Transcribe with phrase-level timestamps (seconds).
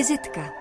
[0.00, 0.52] Vizitka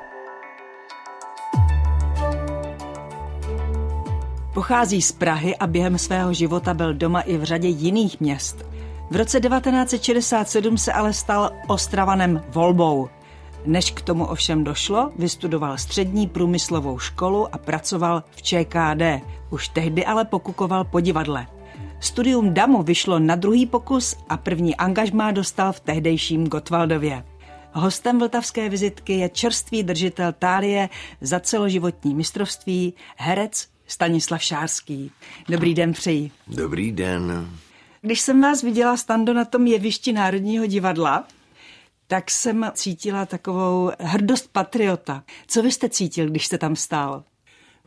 [4.54, 8.66] Pochází z Prahy a během svého života byl doma i v řadě jiných měst.
[9.12, 13.10] V roce 1967 se ale stal Ostravanem volbou.
[13.66, 19.26] Než k tomu ovšem došlo, vystudoval střední průmyslovou školu a pracoval v ČKD.
[19.50, 21.48] Už tehdy ale pokukoval po divadle.
[22.00, 27.24] Studium DAMu vyšlo na druhý pokus a první angažmá dostal v tehdejším Gotwaldově.
[27.74, 30.90] Hostem vltavské vizitky je čerstvý držitel tálie
[31.22, 35.12] za celoživotní mistrovství, herec Stanislav Šárský.
[35.50, 36.32] Dobrý den přeji.
[36.48, 37.50] Dobrý den.
[38.02, 41.28] Když jsem vás viděla stando na tom jevišti Národního divadla,
[42.08, 45.24] tak jsem cítila takovou hrdost patriota.
[45.48, 47.24] Co vy jste cítil, když jste tam stál?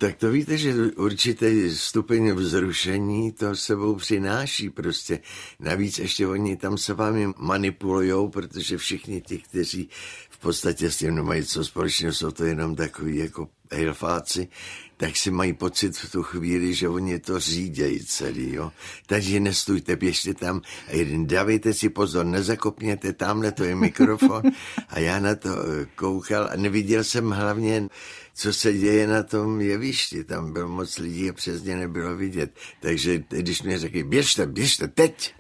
[0.02, 5.20] Tak to víte, že určitý stupeň vzrušení to sebou přináší prostě.
[5.60, 9.88] Navíc ještě oni tam se vámi manipulujou, protože všichni ti, kteří
[10.30, 14.48] v podstatě s tím nemají co společného, jsou to jenom takový jako hilfáci,
[14.96, 18.72] tak si mají pocit v tu chvíli, že oni to řídějí celý, jo.
[19.06, 24.42] Takže nestůjte, běžte tam a jeden dávejte si pozor, nezakopněte, tamhle to je mikrofon.
[24.88, 27.88] A já na to eh, koukal a neviděl jsem hlavně,
[28.34, 30.24] co se děje na tom jevišti.
[30.24, 32.54] Tam bylo moc lidí a přesně nebylo vidět.
[32.80, 35.34] Takže když mě řekli, běžte, běžte, teď,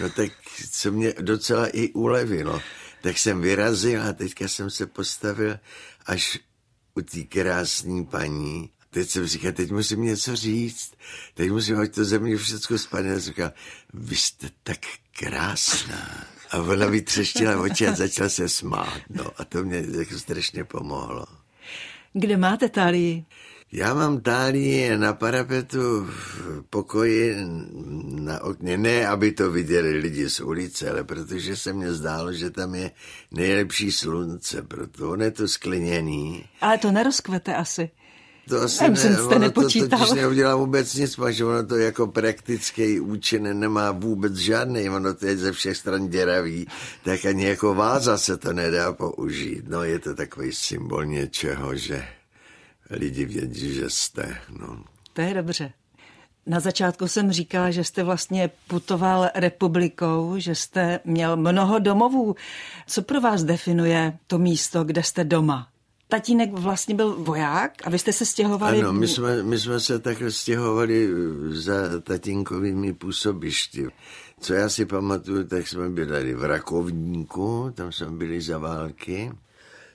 [0.00, 0.32] no tak
[0.70, 2.60] co mě docela i ulevilo.
[3.02, 5.58] Tak jsem vyrazil a teďka jsem se postavil
[6.06, 6.38] až
[6.94, 10.92] u té krásné paní teď jsem říkal, teď musím něco říct,
[11.34, 13.14] teď musím, ať to ze mě všechno spadne.
[13.14, 13.52] A říkal,
[13.94, 14.78] vy jste tak
[15.18, 16.26] krásná.
[16.50, 19.00] A ona vytřeštila oči a začala se smát.
[19.10, 21.26] No a to mě jako strašně pomohlo.
[22.16, 23.24] Kde máte tálii?
[23.72, 27.36] Já mám tálii na parapetu v pokoji
[28.10, 28.78] na okně.
[28.78, 32.90] Ne, aby to viděli lidi z ulice, ale protože se mně zdálo, že tam je
[33.30, 36.44] nejlepší slunce, proto on je to skleněný.
[36.60, 37.90] Ale to nerozkvete asi.
[38.48, 39.88] To asi ne, jste ono nepočítal.
[39.88, 45.14] to totiž neudělá vůbec nic, že ono to jako praktický účin nemá vůbec žádný, ono
[45.14, 46.66] to je ze všech stran děravý,
[47.04, 49.68] tak ani jako váza se to nedá použít.
[49.68, 52.04] No je to takový symbol něčeho, že
[52.90, 54.38] lidi vědí, že jste.
[54.60, 54.84] No.
[55.12, 55.72] To je dobře.
[56.46, 62.36] Na začátku jsem říkala, že jste vlastně putoval republikou, že jste měl mnoho domovů.
[62.86, 65.68] Co pro vás definuje to místo, kde jste doma?
[66.08, 68.78] Tatínek vlastně byl voják a vy jste se stěhovali...
[68.78, 71.08] Ano, my jsme, my jsme se takhle stěhovali
[71.48, 73.86] za tatínkovými působišti.
[74.40, 79.32] Co já si pamatuju, tak jsme byli v Rakovníku, tam jsme byli za války.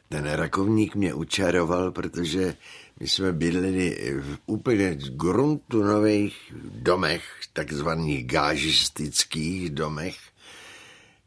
[0.09, 2.55] Ten rakovník mě učaroval, protože
[2.99, 7.23] my jsme bydleli v úplně gruntu nových domech,
[7.53, 10.15] takzvaných gážistických domech.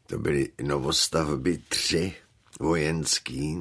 [0.07, 2.13] To byly novostavby tři
[2.59, 3.57] vojenský.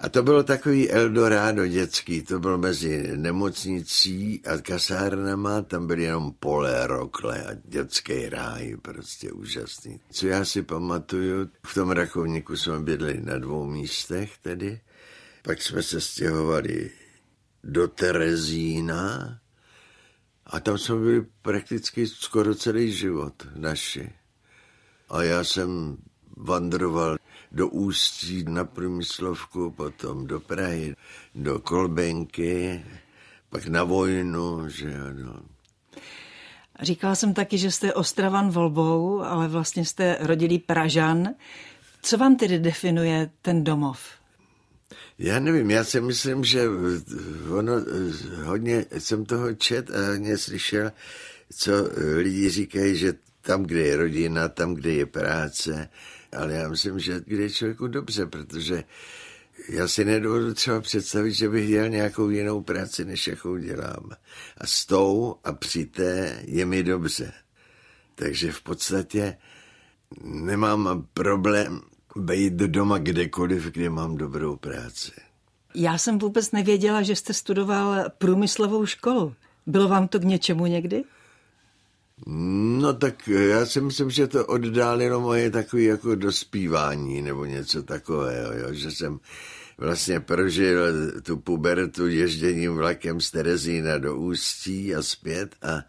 [0.00, 6.32] A to bylo takový Eldorado dětský, to bylo mezi nemocnicí a kasárnama, tam byly jenom
[6.32, 10.00] pole, rokle a dětský ráj, prostě úžasný.
[10.10, 14.80] Co já si pamatuju, v tom Rakovníku jsme bydli na dvou místech tedy,
[15.42, 16.90] pak jsme se stěhovali
[17.64, 19.38] do Terezína
[20.46, 24.12] a tam jsme byli prakticky skoro celý život naši.
[25.08, 25.96] A já jsem
[26.36, 27.15] vandroval
[27.52, 30.96] do Ústí na Průmyslovku, potom do Prahy,
[31.34, 32.84] do Kolbenky,
[33.50, 35.42] pak na vojnu, že ano.
[36.80, 41.28] Říkala jsem taky, že jste Ostravan volbou, ale vlastně jste rodilý Pražan.
[42.02, 43.98] Co vám tedy definuje ten domov?
[45.18, 46.68] Já nevím, já si myslím, že
[47.50, 47.72] ono,
[48.44, 50.92] hodně jsem toho čet a hodně slyšel,
[51.56, 51.72] co
[52.16, 55.88] lidi říkají, že tam, kde je rodina, tam, kde je práce,
[56.32, 58.84] ale já myslím, že kde je člověku dobře, protože
[59.68, 64.10] já si nedovedu třeba představit, že bych dělal nějakou jinou práci, než jakou dělám.
[64.58, 67.32] A s tou a při té je mi dobře.
[68.14, 69.36] Takže v podstatě
[70.22, 71.80] nemám problém
[72.16, 75.12] být doma kdekoliv, kde mám dobrou práci.
[75.74, 79.34] Já jsem vůbec nevěděla, že jste studoval průmyslovou školu.
[79.66, 81.04] Bylo vám to k něčemu někdy?
[82.26, 88.52] No tak já si myslím, že to oddálilo moje takové jako dospívání nebo něco takového,
[88.52, 88.74] jo?
[88.74, 89.20] že jsem
[89.78, 90.78] vlastně prožil
[91.22, 95.82] tu pubertu ježděním vlakem z Terezína do Ústí a zpět a,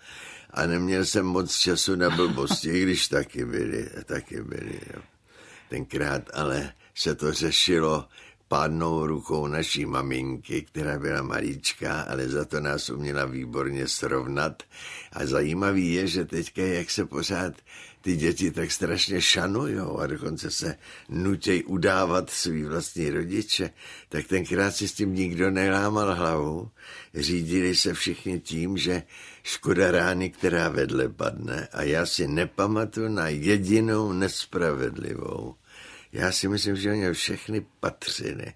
[0.51, 4.79] a neměl jsem moc času na blbosti, když taky byly, taky byly.
[4.93, 5.01] Jo.
[5.69, 8.07] Tenkrát ale se to řešilo
[8.47, 14.63] pádnou rukou naší maminky, která byla malíčka, ale za to nás uměla výborně srovnat.
[15.13, 17.53] A zajímavý je, že teďka, jak se pořád
[18.01, 20.75] ty děti tak strašně šanujou a dokonce se
[21.09, 23.69] nutějí udávat svý vlastní rodiče,
[24.09, 26.71] tak tenkrát si s tím nikdo nelámal hlavu.
[27.13, 29.03] Řídili se všichni tím, že
[29.43, 35.55] škoda rány, která vedle padne a já si nepamatuju na jedinou nespravedlivou.
[36.17, 38.53] Já si myslím, že mě všechny patřiny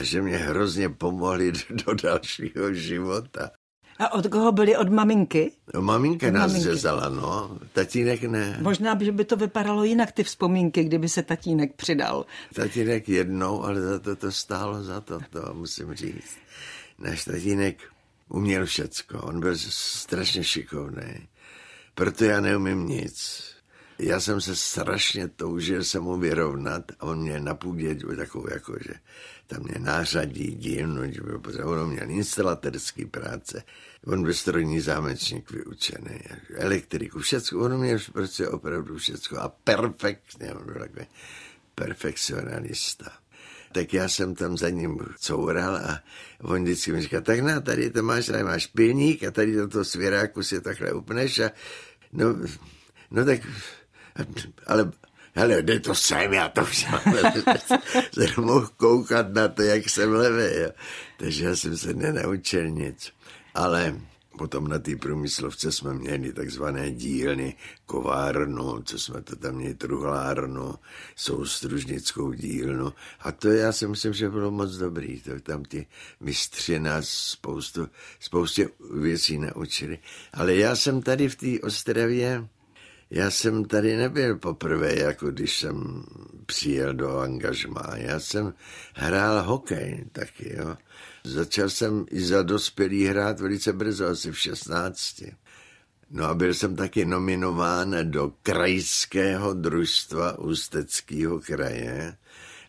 [0.00, 1.52] a že mě hrozně pomohli
[1.86, 3.50] do dalšího života.
[3.98, 4.76] A od koho byli?
[4.76, 5.52] Od maminky?
[5.74, 6.70] No, maminka od nás maminky.
[6.70, 7.58] řezala, no.
[7.72, 8.58] Tatínek ne.
[8.60, 12.26] Možná, že by to vypadalo jinak, ty vzpomínky, kdyby se tatínek přidal.
[12.54, 16.36] Tatínek jednou, ale za to to stálo za to, to musím říct.
[16.98, 17.76] Náš tatínek
[18.28, 21.28] uměl všecko, on byl strašně šikovný.
[21.94, 23.49] Proto já neumím nic.
[24.02, 28.76] Já jsem se strašně toužil se mu vyrovnat a on mě na půdě takovou jako,
[28.86, 28.94] že
[29.46, 33.62] tam mě nářadí dílnu, že byl potřeba, on měl instalatérský práce,
[34.06, 36.20] on byl strojní zámečník vyučený,
[36.54, 41.06] elektriku, všecko, on měl prostě opravdu všecko a perfektně, on byl takový
[41.74, 43.12] perfekcionalista.
[43.72, 46.02] Tak já jsem tam za ním coural a
[46.42, 49.68] on vždycky mi říká, tak na, tady to máš, tady máš pilník a tady do
[49.68, 51.50] toho svěráku si takhle upneš a
[52.12, 52.36] no,
[53.10, 53.40] no tak,
[54.66, 54.92] ale
[55.34, 56.86] hele, jde to sem, já to už
[58.12, 60.70] jsem mohl koukat na to, jak jsem levý, jo.
[61.16, 63.12] takže já jsem se nenaučil nic,
[63.54, 64.00] ale
[64.40, 70.74] Potom na té průmyslovce jsme měli takzvané dílny, kovárnu, co jsme to tam měli, truhlárnu,
[71.16, 72.92] soustružnickou dílnu.
[73.20, 75.20] A to já si myslím, že bylo moc dobrý.
[75.20, 75.86] To tam ty
[76.20, 77.88] mistři nás spoustu,
[78.20, 78.68] spoustě
[79.00, 79.98] věcí naučili.
[80.32, 82.48] Ale já jsem tady v té Ostravě,
[83.10, 86.04] já jsem tady nebyl poprvé, jako když jsem
[86.46, 87.90] přijel do angažmá.
[87.94, 88.54] Já jsem
[88.94, 90.76] hrál hokej taky, jo.
[91.24, 95.22] Začal jsem i za dospělý hrát velice brzo, asi v 16.
[96.10, 102.16] No a byl jsem taky nominován do krajského družstva Ústeckého kraje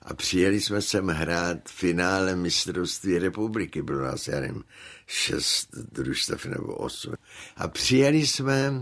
[0.01, 3.81] a přijeli jsme sem hrát finále mistrovství republiky.
[3.81, 4.63] Bylo nás, já nevím,
[5.07, 7.13] šest družstev nebo osm.
[7.55, 8.73] A přijeli jsme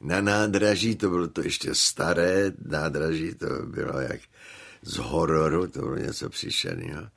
[0.00, 4.20] na nádraží, to bylo to ještě staré nádraží, to bylo jak
[4.82, 7.08] z hororu, to bylo něco příšerného.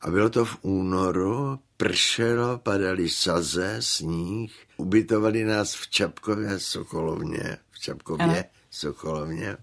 [0.00, 7.80] A bylo to v únoru, pršelo, padaly saze, sníh, ubytovali nás v Čapkově Sokolovně, v
[7.80, 8.44] Čapkově ano.
[8.70, 9.56] Sokolovně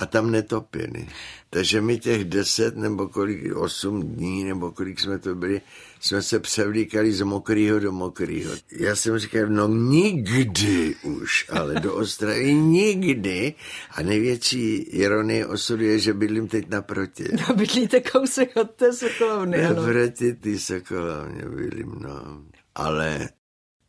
[0.00, 1.06] a tam netopili.
[1.50, 5.60] Takže my těch deset nebo kolik, osm dní nebo kolik jsme to byli,
[6.00, 8.52] jsme se převlíkali z mokrýho do mokrýho.
[8.72, 13.54] Já jsem říkal, no nikdy už, ale do Ostravy nikdy.
[13.90, 17.24] A největší ironie osudu je, že bydlím teď naproti.
[17.48, 22.42] No bydlíte kousek od té Sokolovny, Naproti ty Sokolovně bydlím, no.
[22.74, 23.28] Ale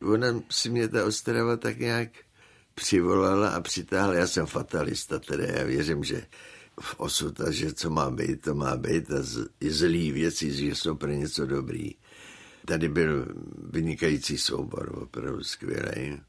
[0.02, 2.08] ona si mě ta Ostrava tak nějak
[2.74, 4.14] přivolala a přitáhla.
[4.14, 6.26] Já jsem fatalista, tedy já věřím, že
[6.80, 10.52] v osud a že co má být, to má být a z, i zlý věci,
[10.52, 11.94] že jsou pro něco dobrý.
[12.66, 13.26] Tady byl
[13.70, 16.20] vynikající soubor, opravdu skvělý,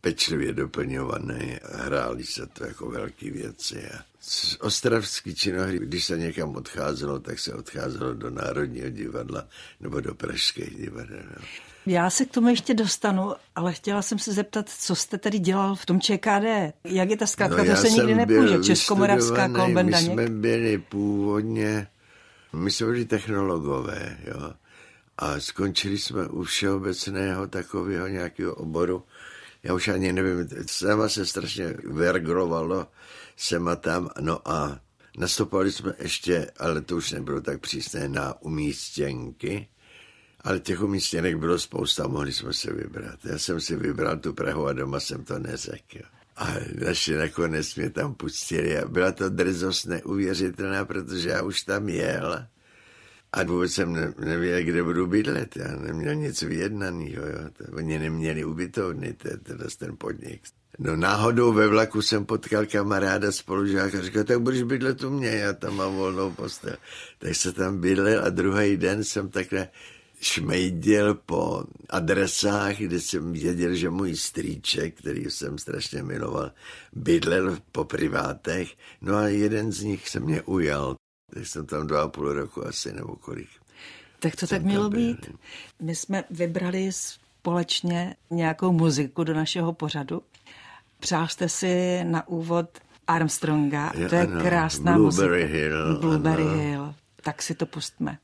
[0.00, 3.88] pečlivě doplňovaný, hráli se to jako velké věci.
[3.90, 9.48] A z ostravský činohry, když se někam odcházelo, tak se odcházelo do Národního divadla
[9.80, 11.24] nebo do Pražských divadel.
[11.86, 15.74] Já se k tomu ještě dostanu, ale chtěla jsem se zeptat, co jste tady dělal
[15.74, 16.74] v tom ČKD?
[16.84, 19.98] Jak je ta zkrátka, no, to se nikdy nepůjde, Českomoravská kolbenda.
[19.98, 21.86] My jsme byli původně,
[22.52, 24.52] my jsme byli technologové, jo.
[25.18, 29.04] A skončili jsme u všeobecného takového nějakého oboru.
[29.62, 32.86] Já už ani nevím, sama se strašně verglovalo
[33.36, 34.78] sem a tam, no a
[35.18, 39.68] nastupovali jsme ještě, ale to už nebylo tak přísné, na umístěnky
[40.44, 43.18] ale těch umístěnek bylo spousta, mohli jsme se vybrat.
[43.24, 45.98] Já jsem si vybral tu Prahu a doma jsem to neřekl.
[46.36, 51.88] A naši nakonec mě tam pustili a byla to drzost neuvěřitelná, protože já už tam
[51.88, 52.46] jel
[53.34, 55.56] a vůbec jsem ne, nevěděl, kde budu bydlet.
[55.56, 57.22] Já neměl nic vyjednaného.
[57.72, 59.36] Oni neměli ubytovny, to je
[59.78, 60.42] ten podnik.
[60.78, 65.28] No náhodou ve vlaku jsem potkal kamaráda spolužáka a říkal, tak budeš bydlet u mě,
[65.28, 66.76] já tam mám volnou postel.
[67.18, 69.68] Tak se tam bydlel a druhý den jsem takhle
[70.24, 76.52] šmejděl po adresách, kde jsem věděl, že můj strýček, který jsem strašně miloval,
[76.92, 78.74] bydlel po privátech.
[79.00, 80.96] No a jeden z nich se mě ujal.
[81.34, 83.48] Tak jsem tam dva a půl roku asi, nebo kolik.
[84.18, 85.30] Tak to tak mělo být.
[85.82, 90.22] My jsme vybrali společně nějakou muziku do našeho pořadu.
[91.00, 93.92] Přál jste si na úvod Armstronga.
[93.94, 95.58] Ja, to je ano, krásná Blueberry muzika.
[95.58, 96.00] Hill.
[96.00, 96.56] Blueberry ano.
[96.56, 96.94] Hill.
[97.22, 98.18] Tak si to pustme.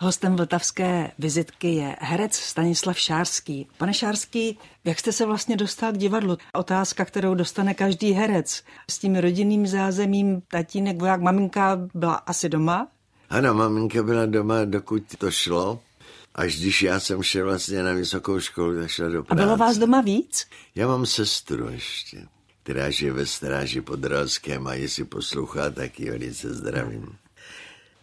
[0.00, 3.68] Hostem vltavské vizitky je herec Stanislav Šárský.
[3.78, 6.38] Pane Šárský, jak jste se vlastně dostal k divadlu?
[6.54, 8.62] Otázka, kterou dostane každý herec.
[8.90, 12.88] S tím rodinným zázemím tatínek, voják, maminka byla asi doma?
[13.30, 15.80] Ano, maminka byla doma, dokud to šlo.
[16.34, 19.42] Až když já jsem šel vlastně na vysokou školu, tak šla do práce.
[19.42, 20.46] A bylo vás doma víc?
[20.74, 22.26] Já mám sestru ještě,
[22.62, 27.16] která žije ve stráži pod Ralském a jestli poslouchá, tak ji velice zdravím.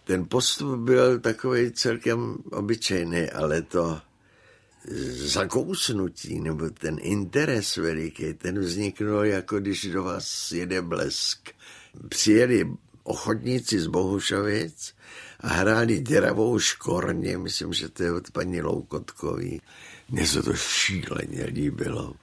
[0.05, 4.01] Ten postup byl takový celkem obyčejný, ale to
[5.11, 11.49] zakousnutí nebo ten interes veliký, ten vzniknul jako když do vás jede blesk.
[12.09, 12.71] Přijeli
[13.03, 14.95] ochotníci z Bohušovic
[15.39, 19.61] a hráli děravou škorně, myslím, že to je od paní Loukotkový.
[20.09, 22.13] Mně se to šíleně líbilo.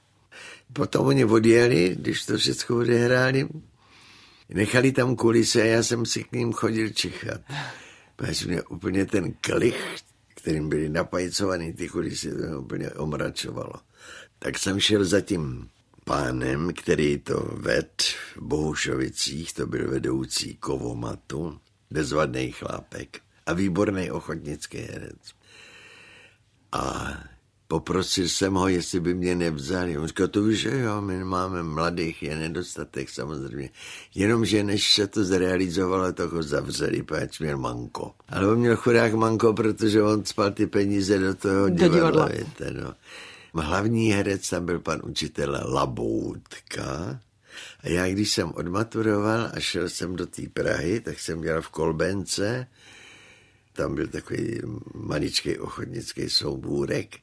[0.73, 3.49] Potom oni odjeli, když to všechno odehráli,
[4.55, 7.41] nechali tam kulisy a já jsem si k ním chodil čichat.
[8.17, 9.97] Protože mě úplně ten klich,
[10.35, 13.75] kterým byly napajcovaný ty kulisy, to mě úplně omračovalo.
[14.39, 15.69] Tak jsem šel za tím
[16.05, 18.03] pánem, který to ved
[18.37, 21.59] v Bohušovicích, to byl vedoucí kovomatu,
[21.91, 25.35] bezvadný chlápek a výborný ochotnický herec.
[26.73, 27.15] A
[27.73, 29.99] poprosil jsem ho, jestli by mě nevzali.
[29.99, 33.71] On říkal, to že jo, my máme mladých, je nedostatek samozřejmě.
[34.15, 38.13] Jenomže než se to zrealizovalo, to ho zavřeli, pač měl manko.
[38.29, 42.29] Ale on měl chudák manko, protože on spal ty peníze do toho do divadla.
[42.29, 42.95] Víte, no.
[43.55, 47.21] Hlavní herec tam byl pan učitel Laboutka,
[47.81, 51.69] a já, když jsem odmaturoval a šel jsem do té Prahy, tak jsem dělal v
[51.69, 52.67] Kolbence,
[53.73, 54.61] tam byl takový
[54.95, 57.22] maličký ochotnický soubůrek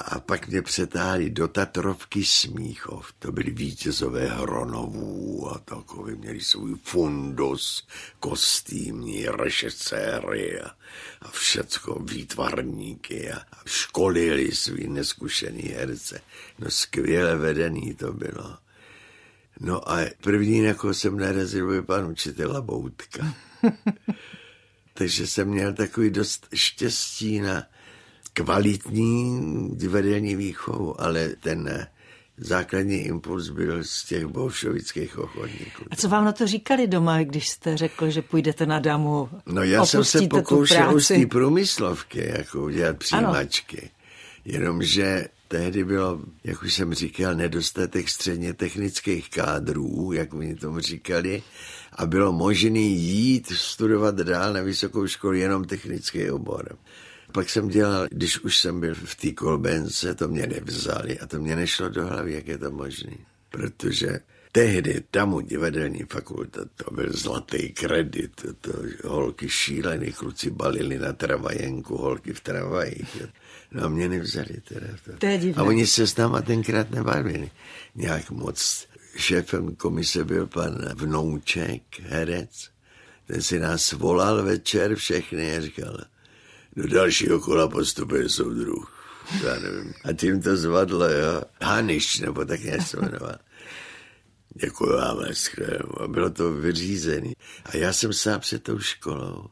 [0.00, 3.12] a pak mě přetáhli do Tatrovky Smíchov.
[3.18, 7.86] To byli vítězové Hronovů a takový měli svůj fundus
[8.20, 10.70] kostýmní, režeséry a,
[11.22, 16.20] a všecko, výtvarníky a, a školili svý neskušený herce.
[16.58, 18.56] No skvěle vedený to bylo.
[19.60, 23.34] No a první, na koho jsem narazil, byl pan učitel Boutka.
[24.94, 27.66] Takže jsem měl takový dost štěstí na
[28.32, 29.40] kvalitní
[29.74, 31.86] divadelní výchovu, ale ten
[32.40, 35.84] základní impuls byl z těch bolšovických ochotníků.
[35.90, 39.28] A co vám na to říkali doma, když jste řekl, že půjdete na damu?
[39.46, 43.80] No já jsem se pokoušel z té průmyslovky jako udělat přijímačky.
[43.80, 43.90] Ano.
[44.44, 51.42] Jenomže tehdy bylo, jak už jsem říkal, nedostatek středně technických kádrů, jak oni tomu říkali,
[51.92, 56.76] a bylo možné jít studovat dál na vysokou školu jenom technický obor.
[57.32, 61.40] Pak jsem dělal, když už jsem byl v té kolbence, to mě nevzali a to
[61.40, 63.16] mě nešlo do hlavy, jak je to možné.
[63.50, 64.20] Protože
[64.52, 68.72] tehdy tam divadelní fakulta, to byl zlatý kredit, to, to
[69.04, 73.22] holky šílený, kluci balili na travajenku, holky v travajích.
[73.72, 74.86] No a mě nevzali teda.
[75.04, 75.12] To.
[75.18, 75.62] to je divné.
[75.62, 77.50] A oni se s náma tenkrát nebavili
[77.94, 78.86] nějak moc.
[79.16, 82.70] Šéfem komise byl pan Vnouček, herec.
[83.26, 85.98] Ten si nás volal večer všechny a říkal,
[86.76, 89.00] do dalšího kola postupuje soudruh.
[89.44, 89.94] Já nevím.
[90.04, 91.42] A tím to zvadlo, jo.
[91.62, 93.36] Haniš, nebo tak nějak se jmenoval.
[94.54, 95.18] Děkuji vám,
[96.00, 97.32] A bylo to vyřízené.
[97.64, 99.46] A já jsem sám před tou školou.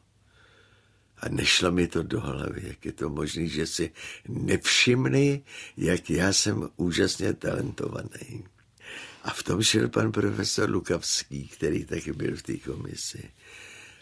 [1.17, 3.91] A nešlo mi to do hlavy, jak je to možné, že si
[4.27, 5.41] nevšimli,
[5.77, 8.45] jak já jsem úžasně talentovaný.
[9.23, 13.29] A v tom šel pan profesor Lukavský, který taky byl v té komisi.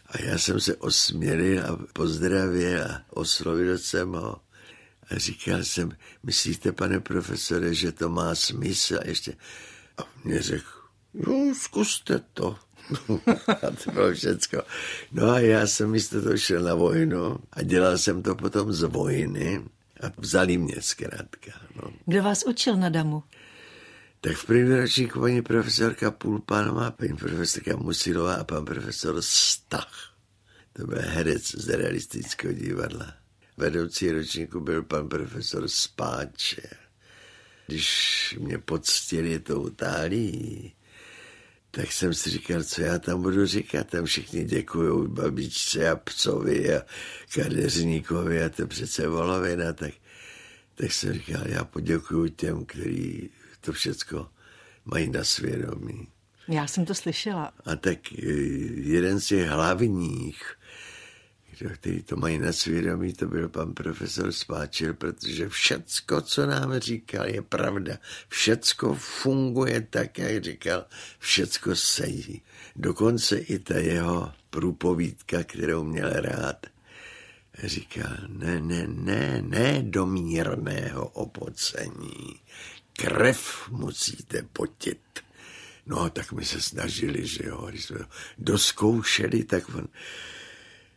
[0.08, 4.42] A já jsem se osmělil a pozdravil a oslovil jsem ho.
[5.10, 5.92] A říkal jsem,
[6.24, 9.00] myslíte, pane profesore, že to má smysl?
[9.02, 9.34] A ještě,
[9.98, 10.70] a mě řekl,
[11.14, 12.56] jo, zkuste to.
[13.48, 14.62] a to bylo všecko.
[15.12, 18.84] No a já jsem místo toho šel na vojnu a dělal jsem to potom z
[18.84, 19.64] vojny
[20.02, 21.52] a vzali mě zkrátka.
[21.76, 21.92] No.
[22.06, 23.24] Kdo vás učil na damu?
[24.22, 30.14] Tak v první ročníku paní profesorka Pulpanová, paní profesorka Musilová a pan profesor Stach.
[30.74, 33.14] To byl herec z realistického divadla.
[33.58, 36.62] Vedoucí ročníku byl pan profesor Spáče.
[37.68, 40.74] Když mě poctili tou tálí,
[41.72, 43.88] tak jsem si říkal, co já tam budu říkat.
[43.88, 46.82] Tam všichni děkují babičce a pcovi a
[47.34, 49.74] kadeřníkovi a to přece volovina.
[49.74, 49.94] Tak,
[50.76, 53.30] tak jsem říkal, já poděkuju těm, kteří
[53.68, 54.28] to všecko
[54.86, 56.08] mají na svědomí.
[56.48, 57.52] Já jsem to slyšela.
[57.66, 58.26] A tak eh,
[58.96, 60.56] jeden z těch hlavních,
[61.74, 67.28] který to mají na svědomí, to byl pan profesor Spáčil, protože všecko, co nám říkal,
[67.28, 67.98] je pravda.
[68.28, 70.86] Všecko funguje tak, jak říkal,
[71.20, 72.42] všecko sedí.
[72.76, 76.66] Dokonce i ta jeho průpovídka, kterou měl rád,
[77.64, 82.40] Říká, ne, ne, ne, ne do mírného opocení.
[82.98, 85.00] Krev musíte potit.
[85.86, 88.00] No, tak my se snažili, že jo, když jsme
[88.38, 89.88] doskoušeli, tak on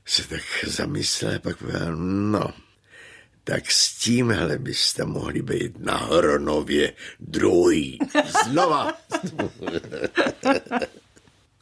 [0.05, 2.51] se tak zamyslel, pak povedal, no,
[3.45, 7.99] tak s tímhle byste mohli být na Hronově druhý.
[8.45, 8.93] Znova.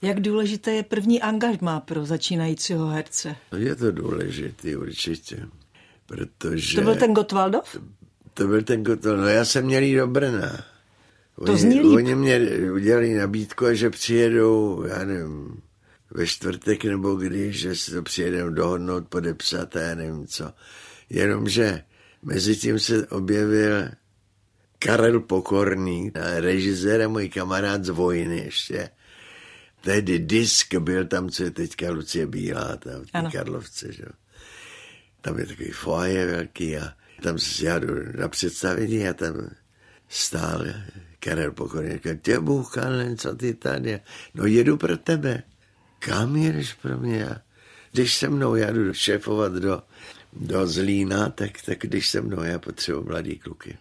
[0.02, 3.36] Jak důležité je první angažmá pro začínajícího herce?
[3.56, 5.48] Je to důležité určitě,
[6.06, 6.76] protože...
[6.76, 7.76] To byl ten Gotwaldov?
[8.38, 9.24] To byl ten Gotwaldov.
[9.24, 10.64] No já jsem měl jít do Brna.
[11.34, 11.96] To oni, zní líp.
[11.96, 12.40] Oni mě
[12.72, 15.62] udělali nabídku, že přijedou, já nevím,
[16.10, 20.52] ve čtvrtek nebo když, že si to přijedeme dohodnout, podepsat a já nevím co.
[21.10, 21.82] Jenomže
[22.22, 23.88] mezi tím se objevil
[24.78, 28.90] Karel Pokorný, režisér a můj kamarád z vojny ještě.
[29.80, 34.04] Tehdy disk byl tam, co je teďka Lucie Bílá, tam v Karlovce, že?
[35.20, 39.50] Tam je takový foaje velký a tam se jdu na představení a tam
[40.08, 40.64] stál
[41.20, 41.92] Karel Pokorný.
[41.92, 42.72] Říkal, tě Bůh,
[43.16, 44.00] co ty tady?
[44.34, 45.42] No jedu pro tebe.
[45.98, 47.36] Kam jedeš pro mě?
[47.92, 49.82] Když se mnou já jdu šéfovat do
[50.32, 53.78] do Zlína, tak, tak když se mnou, já potřebuji mladý kluky.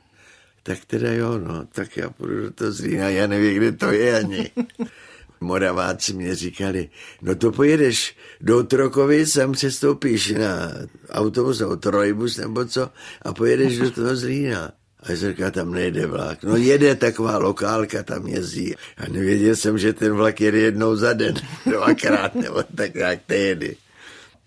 [0.63, 4.17] Tak teda jo, no, tak já půjdu do toho Zlína, já nevím, kde to je
[4.17, 4.51] ani.
[5.41, 6.89] Moraváci mě říkali,
[7.21, 10.71] no to pojedeš do Trokovic, tam přestoupíš na
[11.09, 12.89] autobus nebo trojbus nebo co
[13.21, 14.71] a pojedeš do toho Zlína.
[14.99, 16.43] A já říká, tam nejde vlak.
[16.43, 18.75] No jede taková lokálka, tam jezdí.
[18.97, 23.33] A nevěděl jsem, že ten vlak jede jednou za den, dvakrát, nebo tak jak to
[23.33, 23.73] jede.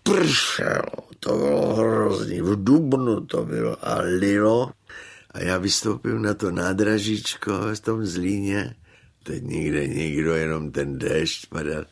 [0.02, 0.82] Pršel
[1.20, 2.40] to bylo hrozný.
[2.40, 4.70] V Dubnu to bylo a lilo.
[5.30, 8.74] A já vystoupím na to nádražíčko v tom Zlíně.
[9.22, 11.84] Teď nikde nikdo, jenom ten déšť padal.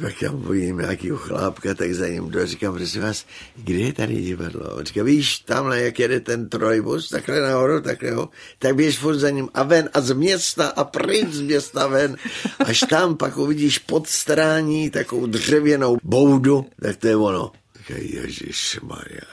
[0.00, 3.26] Tak já vidím nějakýho chlápka, tak za ním jdu říkám, prosím vás,
[3.56, 4.76] kde je tady divadlo?
[4.76, 8.28] On říká, víš, tamhle, jak jede ten trojbus, takhle nahoru, takhle ho,
[8.58, 12.16] tak běž furt za ním a ven a z města a pryč z města ven.
[12.58, 17.52] Až tam pak uvidíš podstrání, takovou dřevěnou boudu, tak to je ono.
[17.88, 19.30] Ježíš Maria,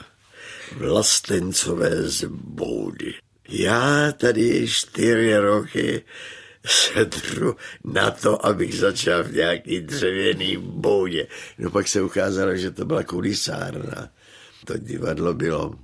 [0.76, 3.14] vlastencové z boudy.
[3.48, 6.02] Já tady čtyři roky
[6.66, 11.26] sedru na to, abych začal v nějaký dřevěný boudě.
[11.58, 14.08] No pak se ukázalo, že to byla kulisárna.
[14.64, 15.74] To divadlo bylo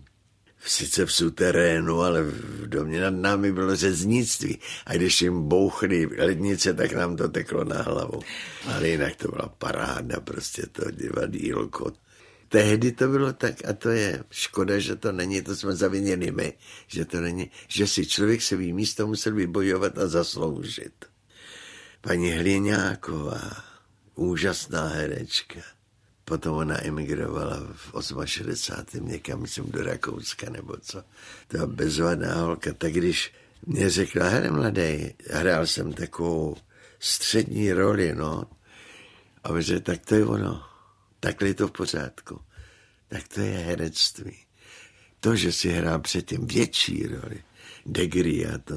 [0.64, 4.59] sice v suterénu, ale v domě nad námi bylo řeznictví.
[4.87, 8.21] A když jim bouchly lednice, tak nám to teklo na hlavu.
[8.66, 11.93] Ale jinak to byla paráda, prostě to divadílko
[12.51, 16.53] tehdy to bylo tak a to je škoda, že to není, to jsme zaviněli my,
[16.87, 21.05] že to není, že si člověk se místo musel vybojovat a zasloužit.
[22.01, 23.65] Paní Hliňáková,
[24.15, 25.61] úžasná herečka.
[26.25, 27.63] Potom ona emigrovala
[27.95, 29.09] v 68.
[29.09, 31.03] někam, myslím, do Rakouska nebo co.
[31.49, 32.73] To byla bezvadná holka.
[32.73, 33.33] Tak když
[33.67, 36.57] mě řekla, hele mladý, hrál jsem takovou
[36.99, 38.45] střední roli, no.
[39.45, 40.70] A my tak to je ono
[41.21, 42.41] takhle je to v pořádku.
[43.09, 44.37] Tak to je herectví.
[45.21, 47.43] To, že si hrál předtím větší roli,
[47.87, 48.75] Degri a to.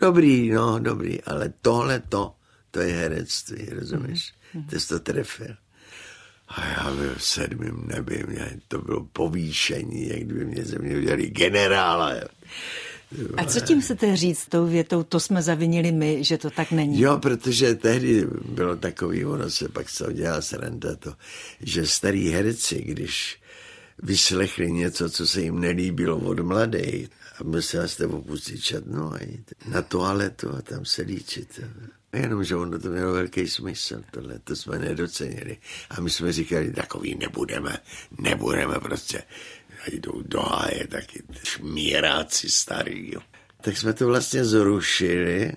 [0.00, 2.34] Dobrý, no, dobrý, ale tohle to,
[2.70, 4.32] to je herectví, rozumíš?
[4.54, 4.66] Mm-hmm.
[4.70, 5.56] To jsi to trefil.
[6.48, 8.24] A já byl v sedmém nebi,
[8.68, 12.14] to bylo povýšení, jak kdyby mě ze mě udělali generála.
[13.36, 17.00] A co tím chcete říct tou větou, to jsme zavinili my, že to tak není?
[17.00, 21.14] Jo, protože tehdy bylo takový, ono se pak co dělá sranda to,
[21.60, 23.38] že starý herci, když
[24.02, 27.08] vyslechli něco, co se jim nelíbilo od mladé,
[27.40, 31.60] a musela jste opustit čadnu a jít na toaletu a tam se líčit.
[32.12, 35.56] Jenomže ono to mělo velký smysl, tohle, to jsme nedocenili.
[35.90, 37.78] A my jsme říkali, takový nebudeme,
[38.18, 39.22] nebudeme prostě
[39.96, 43.12] jdou do háje taky šmíráci starý.
[43.12, 43.20] Jo.
[43.60, 45.52] Tak jsme to vlastně zrušili.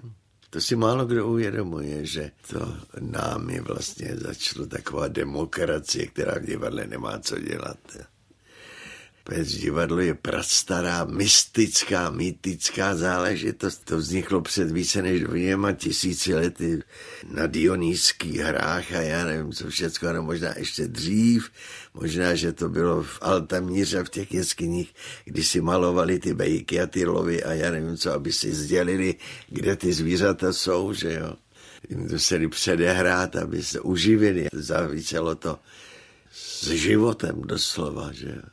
[0.49, 6.87] To si málo kdo uvědomuje, že to námi vlastně začalo taková demokracie, která v divadle
[6.87, 7.77] nemá co dělat.
[9.23, 13.85] Pec divadlo je prastará, mystická, mýtická záležitost.
[13.85, 16.83] To vzniklo před více než dvěma tisíci lety
[17.31, 21.49] na dionýských hrách a já nevím, co všechno, ale možná ještě dřív.
[21.93, 24.93] Možná, že to bylo v Altamíře v těch jeskyních,
[25.25, 29.15] kdy si malovali ty bejky a ty lovy a já nevím co, aby si sdělili,
[29.47, 31.33] kde ty zvířata jsou, že jo.
[31.89, 34.47] Jim museli předehrát, aby se uživili.
[34.53, 35.59] Zavícelo to
[36.31, 38.52] s životem doslova, že jo.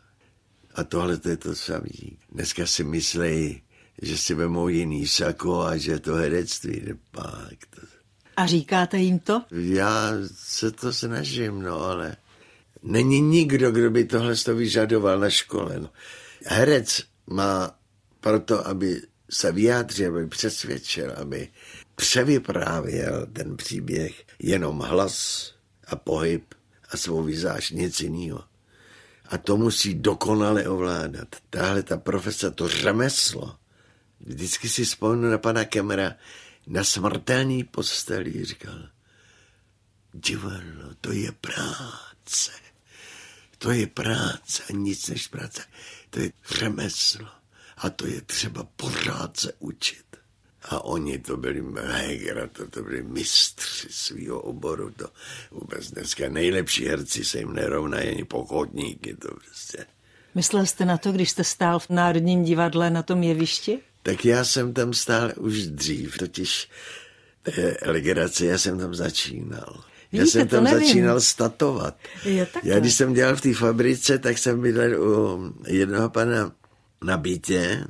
[0.74, 2.18] A tohle to je to samý.
[2.32, 3.62] Dneska si myslí,
[4.02, 7.66] že si vemou jiný sako a že to herectví pak.
[7.70, 7.80] To...
[8.36, 9.42] A říkáte jim to?
[9.50, 12.16] Já se to snažím, no ale
[12.82, 15.80] Není nikdo, kdo by tohle to vyžadoval na škole.
[15.80, 15.90] No.
[16.44, 17.78] Herec má
[18.20, 21.48] proto, aby se vyjádřil, aby přesvědčil, aby
[21.96, 25.50] převyprávěl ten příběh jenom hlas
[25.86, 26.54] a pohyb
[26.88, 28.44] a svou vizáž, nic jiného.
[29.30, 31.36] A to musí dokonale ovládat.
[31.50, 33.56] Tahle ta profese, to řemeslo.
[34.20, 36.14] Vždycky si vzpomenu na pana Kemera,
[36.66, 38.88] na smrtelný posteli říkal,
[40.12, 42.52] divadlo, to je práce.
[43.58, 45.62] To je práce a nic než práce.
[46.10, 47.28] To je řemeslo
[47.76, 50.09] a to je třeba pořád se učit.
[50.62, 54.90] A oni to byli Heger, to, to byli mistři svého oboru.
[54.90, 55.08] To
[55.50, 59.16] vůbec dneska nejlepší herci se jim nerovnají ani pokotníky.
[59.16, 59.86] To prostě.
[60.34, 63.78] Myslel jste na to, když jste stál v Národním divadle na tom jevišti?
[64.02, 66.68] Tak já jsem tam stál už dřív, totiž
[67.86, 69.84] legrace, já jsem tam začínal.
[70.12, 71.96] Víte, já jsem tam začínal statovat.
[72.62, 76.52] Já když jsem dělal v té fabrice, tak jsem bydlel u jednoho pana
[77.04, 77.84] na bytě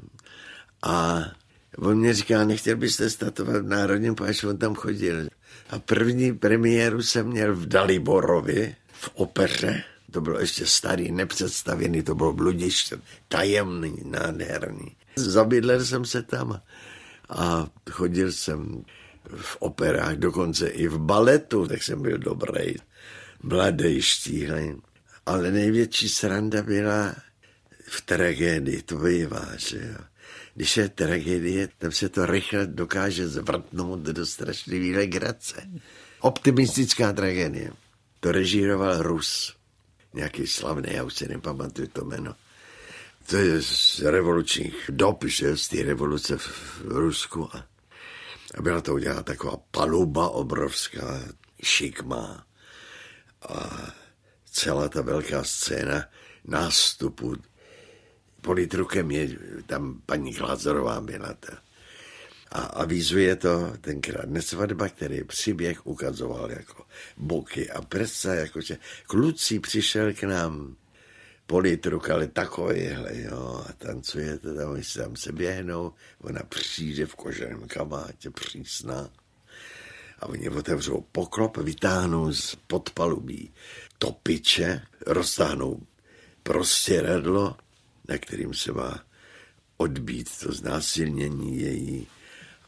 [0.82, 1.24] a
[1.80, 5.28] on mě říká, nechtěl byste statovat v Národním páč, on tam chodil.
[5.70, 9.82] A první premiéru jsem měl v Daliborovi, v opeře.
[10.10, 14.96] To bylo ještě starý, nepředstavený, to bylo bludiště, tajemný, nádherný.
[15.16, 16.60] Zabydlel jsem se tam
[17.28, 18.84] a chodil jsem
[19.36, 22.74] v operách, dokonce i v baletu, tak jsem byl dobrý,
[23.42, 24.74] mladý, štíhlý.
[25.26, 27.14] Ale největší sranda byla
[27.86, 30.09] v tragédii, to bývá, že jo.
[30.60, 35.70] Když je tragédie, tam se to rychle dokáže zvrtnout do strašlivé legrace.
[36.20, 37.72] Optimistická tragédie.
[38.20, 39.56] To režíroval Rus.
[40.14, 42.34] Nějaký slavný, já už si nepamatuju to jméno.
[43.26, 47.48] To je z revolučních dob, že z té revoluce v Rusku.
[48.54, 51.22] A byla to udělána taková paluba obrovská,
[51.62, 52.46] šikma.
[53.48, 53.86] A
[54.44, 56.04] celá ta velká scéna
[56.44, 57.36] nástupu.
[58.40, 59.28] Politrukem je
[59.66, 61.58] tam paní Glazorová byla ta.
[62.52, 70.12] A avizuje to tenkrát nesvadba, který příběh ukazoval jako boky a prsa, jakože kluci přišel
[70.12, 70.76] k nám
[71.46, 77.14] politruk, ale takovýhle, jo, a tancujete tam, oni se tam se běhnou, ona přijde v
[77.14, 79.10] koženém kabátě, přísná,
[80.18, 83.52] a oni otevřou poklop, vytáhnou z podpalubí
[83.98, 85.82] topiče, roztáhnou
[86.42, 87.56] prostěradlo,
[88.10, 89.04] na kterým se má
[89.76, 92.06] odbít to znásilnění její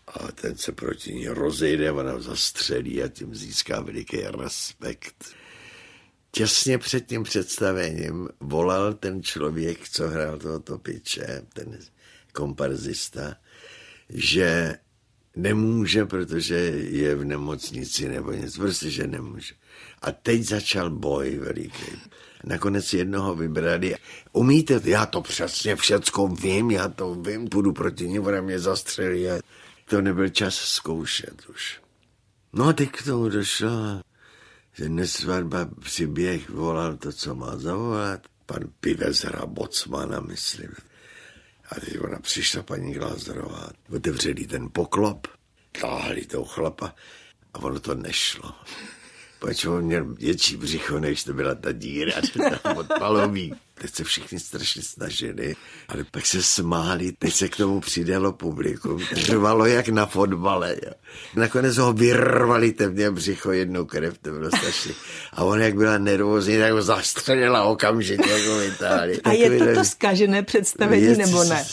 [0.06, 5.34] a ten se proti ní rozejde, ona zastřelí a tím získá veliký respekt
[6.30, 11.78] těsně před tím představením volal ten člověk, co hrál tohoto piče, ten
[12.32, 13.36] komparzista,
[14.08, 14.74] že
[15.36, 16.54] nemůže, protože
[16.90, 19.54] je v nemocnici nebo něco, prostě, že nemůže.
[20.02, 21.92] A teď začal boj veliký.
[22.44, 23.96] Nakonec jednoho vybrali.
[24.32, 29.30] Umíte, já to přesně všecko vím, já to vím, půjdu proti ní, ona mě zastřelí.
[29.30, 29.40] A
[29.84, 31.80] to nebyl čas zkoušet už.
[32.52, 34.02] No a teď k tomu došlo
[34.72, 38.20] že nesvatba přiběh volal to, co má zavolat.
[38.46, 40.70] Pan Pivec hra Bocmana, myslím.
[41.70, 45.26] A teď ona přišla, paní Glázerová, otevřeli ten poklop,
[45.80, 46.94] táhli toho chlapa
[47.54, 48.54] a ono to nešlo.
[49.42, 52.12] Pač on měl větší břicho, než to byla ta díra
[52.62, 53.54] tam od palový.
[53.74, 55.56] Teď se všichni strašně snažili,
[55.88, 59.00] ale pak se smáli, teď se k tomu přidalo publikum.
[59.26, 60.76] Trvalo jak na fotbale.
[60.86, 60.92] Jo.
[61.36, 64.94] Nakonec ho vyrvali temně břicho jednou krev, to bylo strašně.
[65.32, 69.20] A on jak byla nervózní, tak ho zastřelila okamžitě, jako vytáhli.
[69.24, 71.64] A je to to zkažené představení, nebo ne?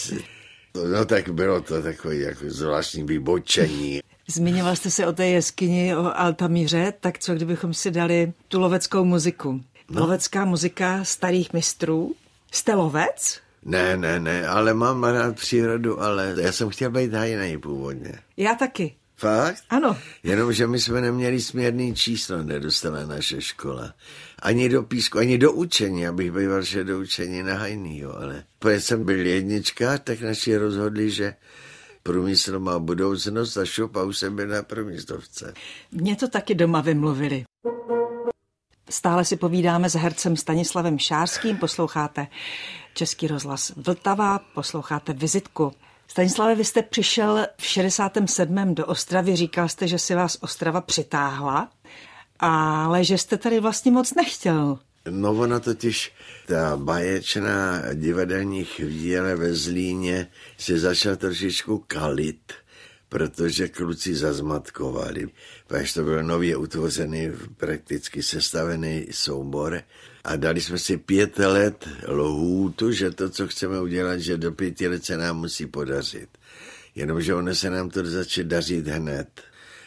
[0.91, 4.01] No tak bylo to takové jako zvláštní vybočení.
[4.31, 9.05] Zmiňoval jste se o té jeskyni, o Altamíře, tak co kdybychom si dali tu loveckou
[9.05, 9.61] muziku?
[9.89, 10.01] No.
[10.01, 12.15] Lovecká muzika starých mistrů?
[12.51, 13.39] Jste lovec?
[13.65, 18.13] Ne, ne, ne, ale mám rád přírodu, ale já jsem chtěl být hajnej původně.
[18.37, 18.95] Já taky.
[19.15, 19.63] Fakt?
[19.69, 19.97] Ano.
[20.23, 23.93] Jenomže my jsme neměli směrný číslo, nedostala naše škola.
[24.39, 28.81] Ani do písku, ani do učení, abych býval že do učení na hajnýho, ale protože
[28.81, 31.33] jsem byl jednička, tak naši rozhodli, že
[32.03, 35.53] průmysl má budoucnost a šup a už jsem byl na průmyslovce.
[35.91, 37.43] Mě to taky doma vymluvili.
[38.89, 42.27] Stále si povídáme s hercem Stanislavem Šárským, posloucháte
[42.93, 45.71] Český rozhlas Vltava, posloucháte vizitku.
[46.07, 48.75] Stanislave, vy jste přišel v 67.
[48.75, 51.69] do Ostravy, říkal jste, že si vás Ostrava přitáhla,
[52.39, 54.79] ale že jste tady vlastně moc nechtěl.
[55.09, 56.13] No ona totiž,
[56.47, 62.53] ta baječná divadelní chvíle ve Zlíně se začala trošičku kalit,
[63.09, 65.29] protože kluci zazmatkovali.
[65.67, 69.81] Protože to byl nově utvořený, prakticky sestavený soubor
[70.23, 74.87] a dali jsme si pět let lhůtu, že to, co chceme udělat, že do pěti
[74.87, 76.29] let se nám musí podařit.
[76.95, 79.41] Jenomže ono se nám to začne dařit hned.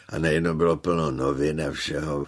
[0.09, 2.25] A nejedno bylo plno novin a všeho.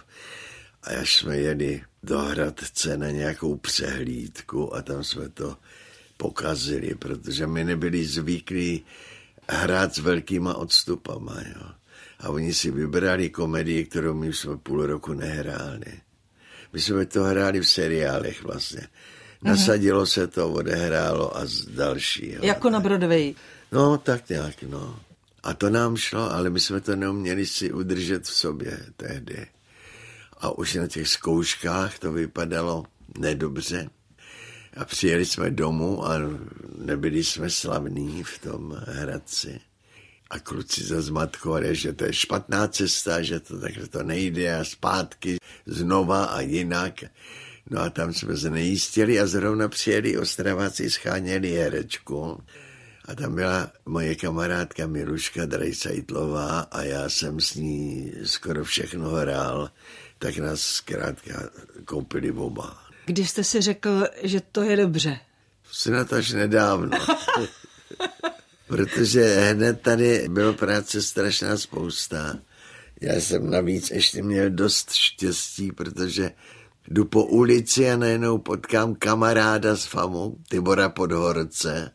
[0.82, 5.56] A až jsme jeli do Hradce na nějakou přehlídku a tam jsme to
[6.16, 8.84] pokazili, protože my nebyli zvyklí
[9.48, 11.36] hrát s velkýma odstupama.
[11.46, 11.62] Jo.
[12.18, 16.00] A oni si vybrali komedii, kterou my jsme půl roku nehráli.
[16.72, 18.88] My jsme to hráli v seriálech vlastně.
[19.42, 20.12] Nasadilo mm-hmm.
[20.12, 22.32] se to, odehrálo a další.
[22.32, 22.40] Jo.
[22.42, 23.34] Jako na Broadway.
[23.72, 25.00] No, tak nějak, no.
[25.42, 29.46] A to nám šlo, ale my jsme to neuměli si udržet v sobě tehdy.
[30.38, 32.84] A už na těch zkouškách to vypadalo
[33.18, 33.90] nedobře.
[34.76, 36.18] A přijeli jsme domů a
[36.78, 39.60] nebyli jsme slavní v tom Hradci.
[40.30, 45.36] A kluci zazmatkovali, že to je špatná cesta, že to takhle to nejde a zpátky
[45.66, 47.04] znova a jinak.
[47.70, 52.42] No a tam jsme se nejistili a zrovna přijeli Ostraváci, scháněli herečku.
[53.04, 59.70] A tam byla moje kamarádka Miluška Drejcajtlová a já jsem s ní skoro všechno hrál,
[60.18, 61.50] tak nás zkrátka
[61.84, 62.78] koupili oba.
[63.06, 65.18] Když jste si řekl, že to je dobře?
[65.70, 66.98] Snad až nedávno.
[68.66, 72.38] Protože hned tady bylo práce strašná spousta.
[73.00, 76.30] Já jsem navíc ještě měl dost štěstí, protože
[76.88, 81.90] jdu po ulici a najednou potkám kamaráda z FAMu, Tibora Podhorce,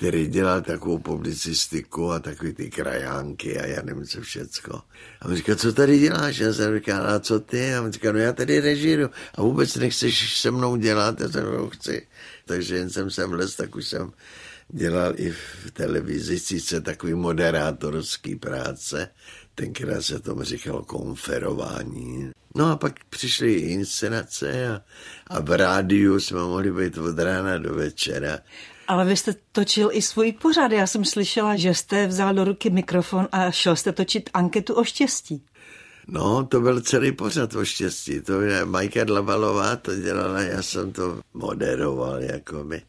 [0.00, 4.82] který dělal takovou publicistiku a takový ty krajánky a já nevím co všecko.
[5.20, 6.38] A on říká, co tady děláš?
[6.38, 7.74] Já jsem říkal, a co ty?
[7.74, 11.20] A on říká, no já tady režíru a vůbec nechceš se mnou dělat?
[11.20, 12.06] Já jsem říkal, chci.
[12.44, 14.12] Takže jen jsem sem vlez, tak už jsem
[14.68, 19.08] dělal i v televizi sice takový moderátorský práce,
[19.54, 22.30] tenkrát se tomu říkalo konferování.
[22.54, 24.82] No a pak přišly inscenace a,
[25.26, 28.38] a v rádiu jsme mohli být od rána do večera.
[28.90, 30.72] Ale vy jste točil i svůj pořad.
[30.72, 34.84] Já jsem slyšela, že jste vzal do ruky mikrofon a šel jste točit anketu o
[34.84, 35.42] štěstí.
[36.06, 38.20] No, to byl celý pořad o štěstí.
[38.20, 42.82] To je Majka Dlavalová to dělala, já jsem to moderoval jako my.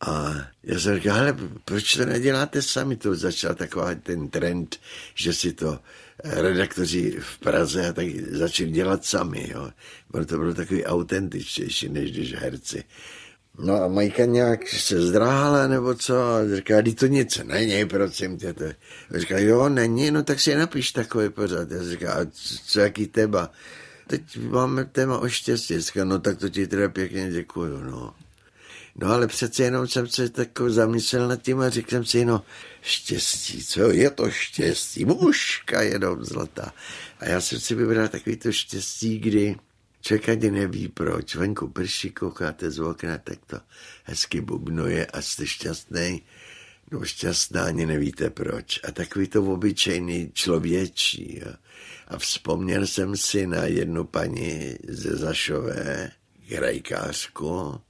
[0.00, 2.96] A já jsem říkal, ale proč to neděláte sami?
[2.96, 4.76] To začal takový ten trend,
[5.14, 5.78] že si to
[6.24, 9.50] redaktoři v Praze a tak začali dělat sami.
[9.54, 9.70] Jo.
[10.10, 12.84] Bylo to bylo takový autentičtější, než když herci.
[13.58, 18.52] No a Majka nějak se zdráhala nebo co a říká, to nic není, prosím tě.
[18.52, 18.64] To.
[18.64, 21.70] A říká, jo, není, no tak si napiš takový pořád.
[21.70, 22.26] Já říká, a
[22.66, 23.50] co, jaký teba?
[24.06, 25.80] Teď máme téma o štěstí.
[25.80, 28.14] Říká, no tak to ti teda pěkně děkuju, no.
[28.96, 32.42] No ale přece jenom jsem se tak zamyslel nad tím a řekl jsem si, no
[32.82, 35.04] štěstí, co je to štěstí?
[35.04, 36.72] Muška jenom zlatá.
[37.18, 39.56] A já jsem si vybral takový to štěstí, kdy
[40.28, 41.34] ani neví proč.
[41.34, 43.60] Venku prší, koukáte z okna, tak to
[44.04, 46.22] hezky bubnuje a jste šťastný.
[46.90, 48.80] No šťastná, ani nevíte proč.
[48.84, 51.40] A takový to obyčejný člověčí.
[51.44, 51.52] Jo.
[52.08, 56.10] A vzpomněl jsem si na jednu paní ze Zašové,
[56.48, 57.80] krajkářku,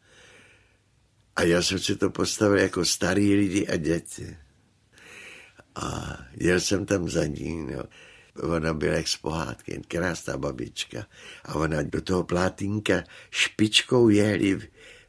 [1.36, 4.36] a já jsem si to postavil jako starý lidi a děti.
[5.74, 7.84] A jel jsem tam za ní, no.
[8.40, 11.06] Ona byla jak z pohádky, krásná babička.
[11.44, 14.60] A ona do toho plátínka špičkou jehly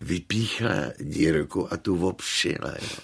[0.02, 2.76] vypíchla dírku a tu opšila.
[2.82, 2.98] Jo.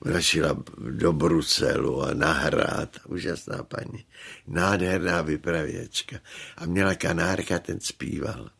[0.00, 2.96] Ona šila do Bruselu a na hrad.
[3.06, 4.04] Úžasná paní.
[4.46, 6.16] Nádherná vypravěčka.
[6.56, 8.50] A měla kanárka, ten zpíval.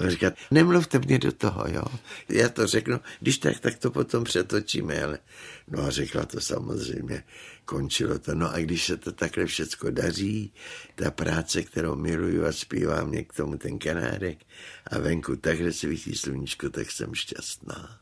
[0.00, 1.84] Říkat, nemluvte mě do toho, jo.
[2.28, 5.18] Já to řeknu, když tak, tak to potom přetočíme, ale
[5.68, 7.24] no a řekla to samozřejmě,
[7.64, 8.34] končilo to.
[8.34, 10.52] No a když se to takhle všecko daří,
[10.94, 14.38] ta práce, kterou miluju a zpívám mě k tomu ten kanárek
[14.86, 18.00] a venku takhle svítí sluníčko, tak jsem šťastná.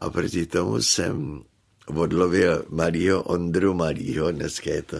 [0.00, 1.42] A proti tomu jsem
[1.86, 4.98] odlovil malýho Ondru Malýho, dneska je to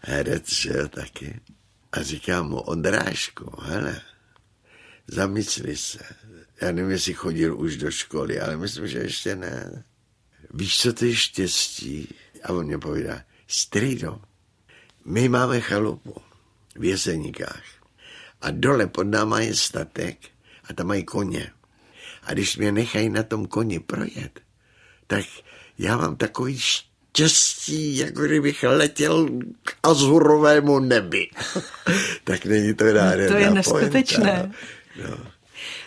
[0.00, 1.40] herec, že jo, taky.
[1.92, 4.00] A říkám mu, Ondrášku, hele,
[5.08, 5.98] zamysli se.
[6.60, 9.84] Já nevím, jestli chodil už do školy, ale myslím, že ještě ne.
[10.54, 12.08] Víš, co to je štěstí?
[12.42, 14.20] A on mě povídá, strýdo,
[15.04, 16.14] my máme chalupu
[16.76, 17.64] v Jeseníkách
[18.40, 20.16] a dole pod náma je statek
[20.64, 21.50] a tam mají koně.
[22.22, 24.40] A když mě nechají na tom koni projet,
[25.06, 25.24] tak
[25.78, 29.28] já mám takový štěstí, jako kdybych letěl
[29.62, 31.28] k azurovému nebi.
[32.24, 34.32] tak není to nádherná To je neskutečné.
[34.32, 34.77] Pointa.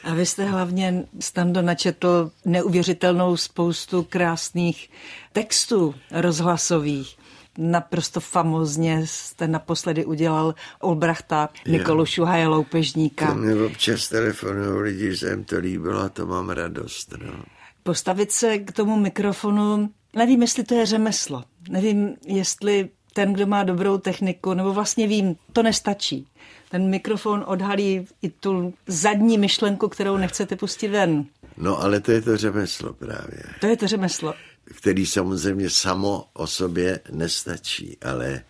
[0.04, 4.89] A vy jste hlavně, Stando, načetl neuvěřitelnou spoustu krásných
[5.32, 7.17] textů rozhlasových.
[7.58, 13.28] naprosto famozně jste naposledy udělal Olbrachta, Nikolu Šuhaje Loupežníka.
[13.28, 17.13] To mě občas telefonují lidi, že se jim to líbilo a to mám radost.
[17.26, 17.43] No.
[17.84, 21.43] Postavit se k tomu mikrofonu, nevím, jestli to je řemeslo.
[21.69, 26.28] Nevím, jestli ten, kdo má dobrou techniku, nebo vlastně vím, to nestačí.
[26.71, 31.25] Ten mikrofon odhalí i tu zadní myšlenku, kterou nechcete pustit ven.
[31.57, 33.43] No ale to je to řemeslo právě.
[33.60, 34.34] To je to řemeslo.
[34.63, 38.41] Který samozřejmě samo o sobě nestačí, ale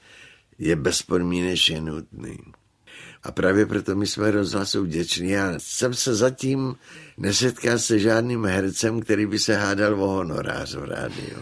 [0.60, 2.38] je bezpodmínečně nutný.
[3.23, 5.29] A právě proto my jsme rozhlasu vděční.
[5.29, 6.75] Já jsem se zatím
[7.17, 11.38] nesetkal se žádným hercem, který by se hádal o honorář v rádiu.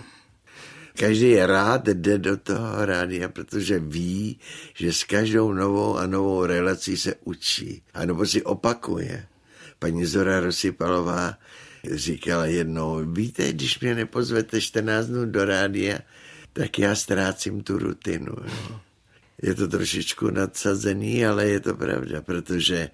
[1.00, 4.40] Každý rád jde do toho rádia, protože ví,
[4.76, 7.82] že s každou novou a novou relací se učí.
[7.94, 9.26] A nebo si opakuje.
[9.80, 11.38] Paní Zora Rosypalová
[11.92, 16.00] říkala jednou, víte, když mě nepozvete 14 dnů do rádia,
[16.54, 18.36] tak já ztrácím tu rutinu.
[18.44, 18.80] Jo.
[19.42, 22.90] Je to trošičku nadsazený, ale je to pravda, protože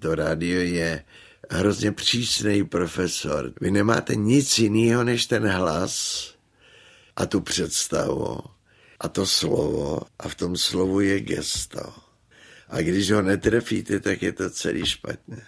[0.00, 1.04] to rádio je
[1.50, 3.52] hrozně přísný profesor.
[3.60, 6.35] Vy nemáte nic jiného než ten hlas
[7.16, 8.38] a tu představu
[9.00, 11.94] a to slovo a v tom slovu je gesto.
[12.68, 15.42] A když ho netrefíte, tak je to celý špatně.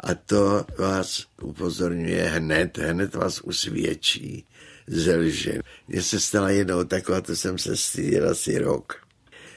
[0.00, 4.46] A to vás upozorňuje hned, hned vás usvědčí
[4.86, 5.60] ze lži.
[5.88, 8.96] Mně se stala jednou taková, to jsem se styděl asi rok.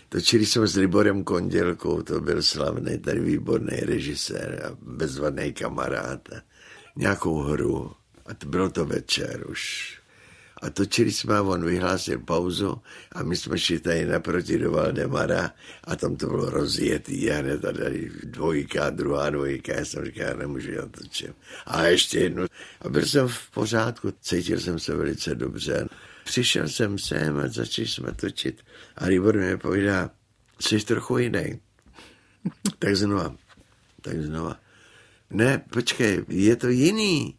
[0.10, 6.30] Točili jsme s Liborem Kondělkou, to byl slavný, tady výborný režisér a bezvadný kamarád.
[6.34, 6.42] A
[6.96, 7.92] nějakou hru.
[8.26, 9.94] A to bylo to večer už.
[10.66, 15.52] A točili jsme a on vyhlásil pauzu a my jsme šli tady naproti do Valdemara
[15.84, 20.34] a tam to bylo rozjetý a hned tady dvojka, druhá dvojka, já jsem říkal, já
[20.34, 21.34] nemůžu, já točím.
[21.66, 22.46] A ještě jednu.
[22.82, 25.88] A byl jsem v pořádku, cítil jsem se velice dobře.
[26.24, 28.62] Přišel jsem sem a začali jsme točit.
[28.98, 30.10] A Libor mi povídá,
[30.60, 31.60] jsi trochu jiný.
[32.80, 33.36] tak znova,
[34.02, 34.60] tak znova.
[35.30, 37.36] Ne, počkej, je to jiný.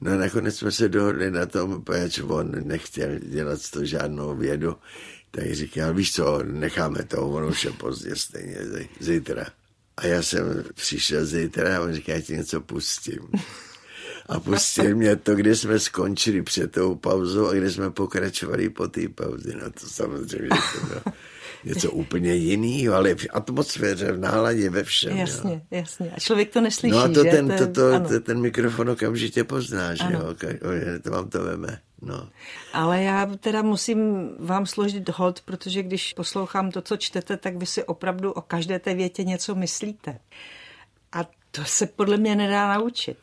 [0.00, 4.76] No nakonec jsme se dohodli na tom, protože on nechtěl dělat to žádnou vědu,
[5.30, 8.56] tak říkal, víš co, necháme to, ono už je pozdě stejně,
[9.00, 9.46] zítra.
[9.96, 13.28] A já jsem přišel zítra a on říká, já ti něco pustím.
[14.26, 18.88] A pustil mě to, kde jsme skončili před tou pauzou a kde jsme pokračovali po
[18.88, 19.52] té pauze.
[19.62, 21.02] No to samozřejmě to bylo
[21.68, 25.16] něco úplně jiného, ale v atmosféře, v náladě, ve všem.
[25.16, 25.60] Jasně, jo.
[25.70, 26.10] jasně.
[26.16, 27.30] A člověk to neslyší, No a to že?
[27.30, 30.34] ten, to, to, to, ten mikrofon okamžitě pozná, že jo,
[31.02, 31.80] to vám to veme.
[32.02, 32.28] No.
[32.72, 37.66] Ale já teda musím vám složit hod, protože když poslouchám to, co čtete, tak vy
[37.66, 40.18] si opravdu o každé té větě něco myslíte.
[41.12, 43.18] A to se podle mě nedá naučit.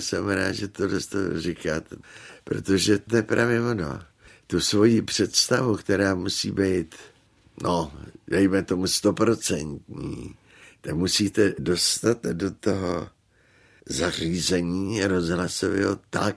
[0.00, 0.88] Jsem rád, že to
[1.40, 1.96] říkáte,
[2.44, 4.00] protože to je právě ono.
[4.46, 6.94] Tu svoji představu, která musí být
[7.62, 7.92] no,
[8.28, 10.34] dejme tomu stoprocentní,
[10.80, 13.08] tak musíte dostat do toho
[13.86, 16.36] zařízení rozhlasového tak,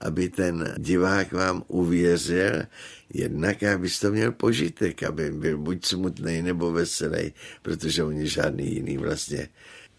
[0.00, 2.62] aby ten divák vám uvěřil,
[3.14, 9.48] jednak abyste měl požitek, aby byl buď smutný nebo veselý, protože oni žádný jiný vlastně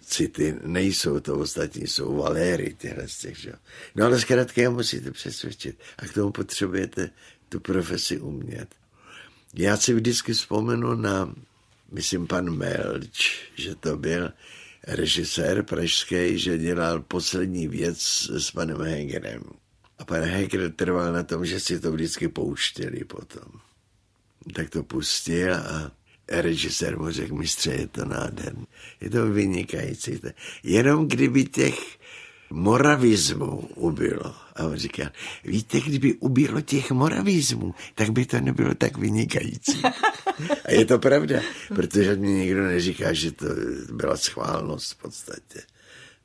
[0.05, 3.53] city nejsou, to ostatní jsou valéry tyhle z těch, že?
[3.95, 7.09] No ale zkrátka je musíte přesvědčit a k tomu potřebujete
[7.49, 8.78] tu profesi umět.
[9.53, 11.35] Já si vždycky vzpomenu na,
[11.91, 14.33] myslím, pan Melč, že to byl
[14.87, 17.99] režisér pražský, že dělal poslední věc
[18.37, 19.43] s panem Hegerem.
[19.99, 23.51] A pan Heger trval na tom, že si to vždycky pouštěli potom.
[24.53, 25.91] Tak to pustil a
[26.29, 28.67] režisér mu řekl, mistře, je to nádherný.
[29.01, 30.21] Je to vynikající.
[30.63, 31.98] Jenom kdyby těch
[32.51, 34.35] moravismu ubylo.
[34.55, 35.11] A on říká,
[35.43, 39.81] víte, kdyby ubylo těch moravismů, tak by to nebylo tak vynikající.
[40.65, 41.41] A je to pravda,
[41.75, 43.45] protože mě někdo neříká, že to
[43.93, 45.61] byla schválnost v podstatě.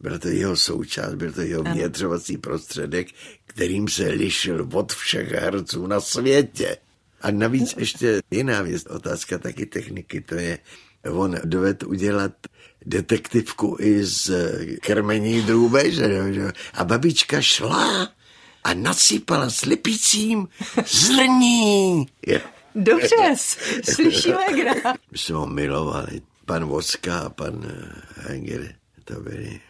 [0.01, 3.09] Byla to jeho součást, byl to jeho vyjadřovací prostředek,
[3.47, 6.77] kterým se lišil od všech herců na světě.
[7.21, 10.59] A navíc ještě jiná věc, otázka taky techniky, to je,
[11.11, 12.33] on doved udělat
[12.87, 14.31] detektivku i z
[14.81, 16.35] krmení drůbeže.
[16.35, 16.53] Že?
[16.75, 18.09] A babička šla
[18.65, 20.49] a nasypala slepicím
[20.87, 22.07] zrní.
[22.75, 23.35] Dobře,
[23.85, 24.95] slyšíme gra.
[25.13, 26.23] My jsme ho milovali.
[26.45, 27.67] Pan Voska a pan
[28.17, 28.75] Henger,
[29.05, 29.61] to byly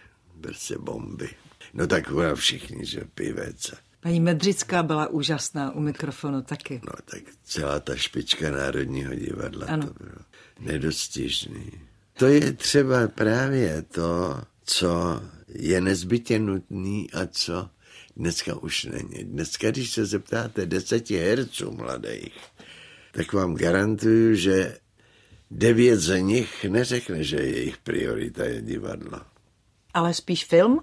[0.41, 1.29] prostě bomby.
[1.75, 3.75] No tak všichni, že pivec.
[4.01, 6.81] Paní Medřická byla úžasná u mikrofonu taky.
[6.87, 9.87] No tak celá ta špička Národního divadla ano.
[9.87, 10.17] to bylo
[10.61, 11.71] nedostižný.
[12.19, 17.69] To je třeba právě to, co je nezbytně nutný a co
[18.17, 19.25] dneska už není.
[19.25, 22.35] Dneska, když se zeptáte deseti herců mladých,
[23.13, 24.79] tak vám garantuju, že
[25.51, 29.21] devět z nich neřekne, že jejich priorita je divadlo.
[29.95, 30.81] Ale spíš film?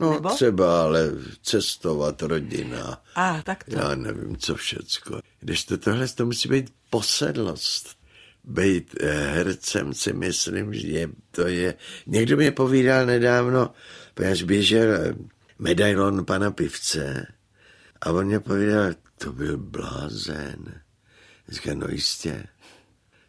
[0.00, 0.28] No Nebo?
[0.28, 1.10] třeba, ale
[1.42, 3.02] cestovat, rodina.
[3.14, 3.76] A, tak to.
[3.76, 5.20] Já nevím, co všecko.
[5.40, 7.99] Když to tohle, to musí být posedlost.
[8.44, 11.74] Být eh, hercem si myslím, že to je...
[12.06, 13.72] Někdo mi povídal nedávno,
[14.30, 15.14] až běžel eh,
[15.58, 17.26] medailon pana Pivce
[18.00, 20.80] a on mě povídal, to byl blázen.
[21.48, 22.46] Říkal, no jistě,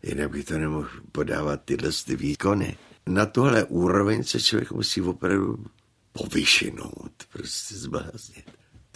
[0.03, 2.77] jinak by to nemohl podávat tyhle ty výkony.
[3.07, 5.65] Na tohle úroveň se člověk musí opravdu
[6.11, 8.51] povyšinout, prostě zbláznit.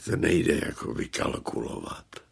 [0.06, 2.25] To nejde jako vykalkulovat.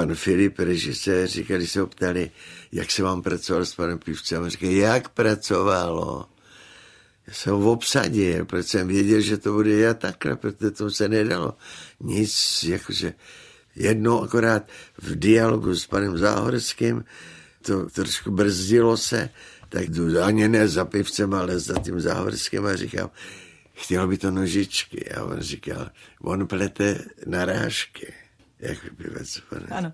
[0.00, 2.30] Pan Filip, režisér, říkal, když se ho ptali,
[2.72, 6.26] jak se vám pracoval s panem Pivcem, říkal, jak pracovalo.
[7.26, 11.08] Já jsem ho obsadil, protože jsem věděl, že to bude já takhle, protože to se
[11.08, 11.56] nedalo.
[12.00, 13.14] Nic, jakože
[13.76, 17.04] jednou akorát v dialogu s panem Záhorským,
[17.62, 19.30] to trošku brzdilo se,
[19.68, 23.10] tak jdu ani ne za pivcem, ale za tím Záhorským a říkám,
[23.72, 25.10] chtěl by to nožičky.
[25.10, 25.90] A on říkal,
[26.20, 28.12] on plete narážky,
[28.60, 29.40] jak pivec.
[29.70, 29.92] Ano.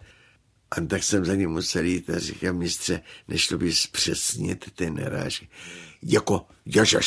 [0.70, 5.48] A tak jsem za ním musel jít a říkám, mistře, nešlo by zpřesnit ty narážky.
[6.02, 6.46] Jako,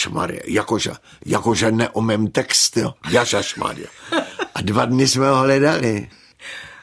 [0.10, 0.92] Maria, jakože,
[1.26, 2.94] jakože neumím text, jo,
[3.58, 3.88] Maria.
[4.56, 6.10] A dva dny jsme ho hledali.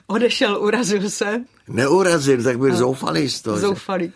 [0.07, 1.45] Odešel, urazil se?
[1.69, 3.59] Neurazil, tak byl no, zoufalý z toho.
[3.59, 4.13] Zoufalý.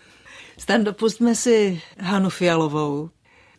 [0.57, 3.09] Stan, dopustme si Hanu Fialovou.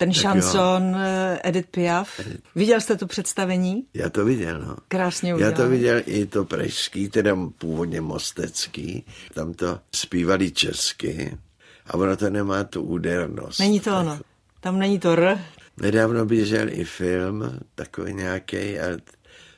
[0.03, 0.97] Ten tak šanson jo.
[0.99, 2.21] Eh, Edith Piaf.
[2.21, 2.43] Edith.
[2.55, 3.87] Viděl jste to představení?
[3.95, 4.77] Já to viděl, no.
[4.89, 5.53] Krásně udělal.
[5.53, 9.05] Já to viděl i to pražský, teda původně mostecký.
[9.35, 11.39] Tam to zpívali česky
[11.87, 13.59] a ono to nemá tu údernost.
[13.59, 14.21] Není to ono.
[14.61, 15.39] Tam není to R.
[15.77, 18.99] Nedávno běžel i film, takový nějaký, a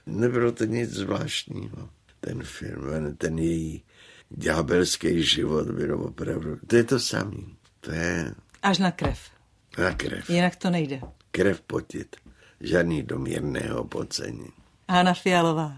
[0.07, 1.89] nebylo to nic zvláštního
[2.21, 3.83] ten film, ten její
[4.31, 7.57] ďábelský život byl opravdu, to je to samý.
[7.81, 8.35] To je...
[8.63, 9.34] Až na krev.
[9.79, 10.31] Na krev.
[10.31, 11.01] Jinak to nejde.
[11.31, 12.17] Krev potit.
[12.61, 14.49] Žádný domírného pocení.
[14.89, 15.73] Hana Fialová.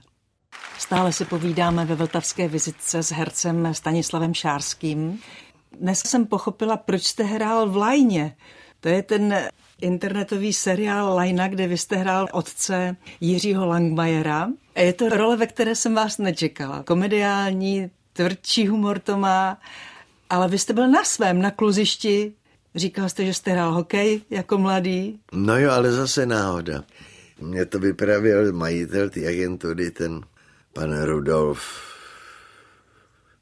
[0.78, 5.20] Stále se povídáme ve Vltavské vizitce s hercem Stanislavem Šárským.
[5.80, 8.36] Dnes jsem pochopila, proč jste hrál v Lajně.
[8.80, 9.48] To je ten
[9.80, 14.48] internetový seriál Lajna, kde vy jste hrál otce Jiřího Langmajera.
[14.76, 16.82] Je to role, ve které jsem vás nečekala.
[16.82, 19.60] Komediální, tvrdší humor to má,
[20.30, 22.32] ale vy jste byl na svém, na kluzišti.
[22.76, 25.20] Říkal jste, že jste hrál hokej jako mladý.
[25.32, 26.84] No jo, ale zase náhoda.
[27.40, 30.20] Mě to vyprávěl majitel té agentury, ten
[30.72, 31.60] pan Rudolf,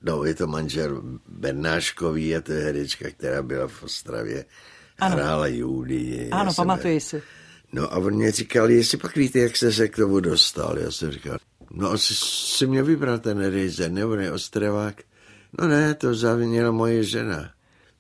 [0.02, 4.44] no je to manžel Bernáškový a to je herečka, která byla v Ostravě
[4.98, 5.16] ano.
[5.16, 6.30] hrála Julii.
[6.30, 7.22] Ano, pamatuji si.
[7.72, 10.78] No a on mě říkal, jestli pak víte, jak jste se k tomu dostal.
[10.78, 11.38] Já jsem říkal,
[11.70, 15.02] no asi si mě vybral ten Rejze, nebo ne Ostravák.
[15.58, 17.53] No ne, to zavinila moje žena.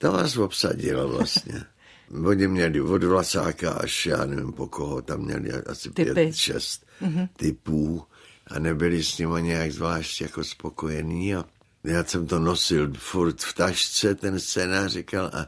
[0.04, 1.64] To vás obsadila vlastně.
[2.26, 6.14] Oni měli od Vlasáka až já nevím po koho, tam měli asi Typy.
[6.14, 7.28] pět, šest mm-hmm.
[7.36, 8.04] typů
[8.46, 11.44] a nebyli s nimi nějak zvlášť jako spokojení a
[11.84, 15.46] já jsem to nosil furt v tašce, ten scénář říkal a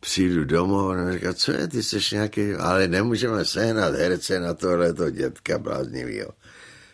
[0.00, 4.54] přijdu domů a on říká, co je, ty jsi nějaký, ale nemůžeme sehnat herce na
[4.54, 6.30] tohleto dětka bláznivýho.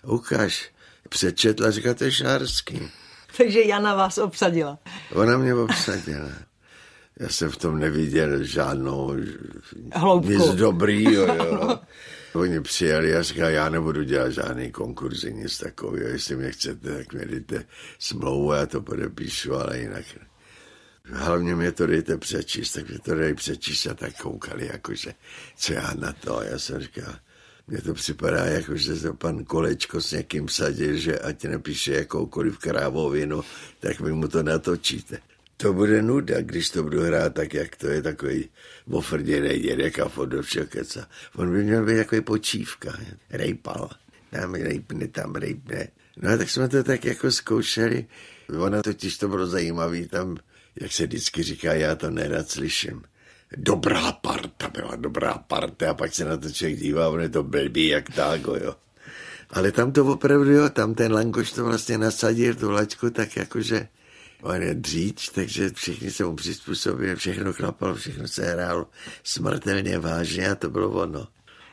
[0.07, 0.71] Ukaž,
[1.09, 2.81] přečetla, říká, to je Šárský.
[3.37, 4.79] Takže Jana vás obsadila.
[5.13, 6.50] Ona mě obsadila.
[7.21, 9.17] Já jsem v tom neviděl žádnou
[9.95, 10.31] Hloubku.
[10.31, 11.27] nic dobrýho.
[11.27, 11.79] Jo.
[12.35, 16.09] Oni přijeli a říkali, já nebudu dělat žádný konkurs, nic takového.
[16.09, 17.65] Jestli mě chcete, tak mě dejte
[17.99, 20.05] smlouvu, já to podepíšu, ale jinak
[21.13, 25.15] hlavně mě to dejte přečíst, tak mě to dej přečíst a tak koukali, jakože,
[25.57, 26.39] co já na to.
[26.39, 27.15] A já jsem říkal,
[27.67, 32.59] mně to připadá, jako že se pan Kolečko s někým sadil, že ať nepíše jakoukoliv
[32.59, 33.43] krávovinu,
[33.81, 35.19] tak vy mu to natočíte.
[35.61, 38.49] To bude nuda, když to budu hrát tak, jak to je takový
[38.91, 41.09] ofrděný dědek a do keca.
[41.37, 42.99] On by měl být takový počívka,
[43.31, 43.91] rejpal.
[44.31, 45.89] Tam rejpne, tam rejpne.
[46.17, 48.07] No a tak jsme to tak jako zkoušeli.
[48.59, 50.37] Ona totiž to bylo zajímavý, tam
[50.81, 53.03] jak se vždycky říká, já to nerad slyším.
[53.57, 57.43] Dobrá parta byla, dobrá parta a pak se na to člověk dívá, on je to
[57.43, 58.77] blbý jak tágo, jo.
[59.51, 63.89] Ale tam to opravdu, jo, tam ten Langoš to vlastně nasadil, tu laťku, tak jakože
[64.43, 68.87] on je dříč, takže všichni se mu přizpůsobili, všechno klapalo, všechno se hrálo
[69.25, 71.29] smrtelně vážně a to bylo ono.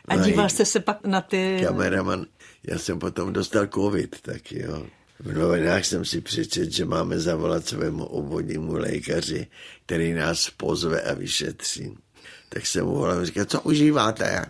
[0.08, 1.62] A díval jste se pak na ty...
[1.66, 2.26] Kameraman,
[2.64, 4.86] já jsem potom dostal covid, tak jo.
[5.20, 9.48] V novinách jsem si přečet, že máme zavolat svému obvodnímu lékaři,
[9.86, 11.98] který nás pozve a vyšetří.
[12.50, 14.46] Tak jsem mu volal říkal, co užíváte?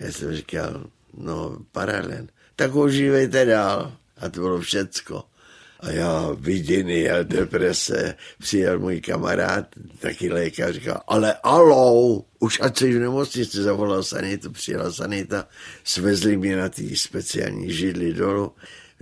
[0.00, 0.84] Já jsem říkal,
[1.14, 2.28] no paralen.
[2.56, 3.92] Tak užívejte dál.
[4.16, 5.24] A to bylo všecko.
[5.82, 9.66] A já viděný a deprese, přijel můj kamarád,
[9.98, 15.48] taky lékař, říkal, ale alo, už ať jsi v nemocnici, zavolal sanitu, přijela sanita,
[15.84, 18.52] svezli mě na ty speciální židli dolů,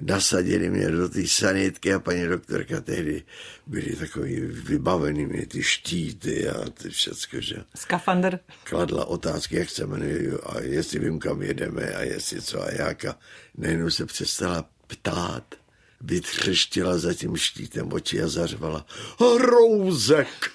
[0.01, 3.23] nasadili mě do té sanitky a paní doktorka tehdy
[3.67, 7.57] byli takový vybavený mě ty štíty a ty všecko, že.
[7.77, 8.41] Skafander.
[8.65, 13.05] Kladla otázky, jak se jmenuje a jestli vím, kam jedeme a jestli co a jak
[13.05, 13.19] a
[13.57, 15.55] nejenom se přestala ptát,
[16.01, 18.87] vytřeštila za tím štítem oči a zařvala
[19.21, 20.51] Hrouzek!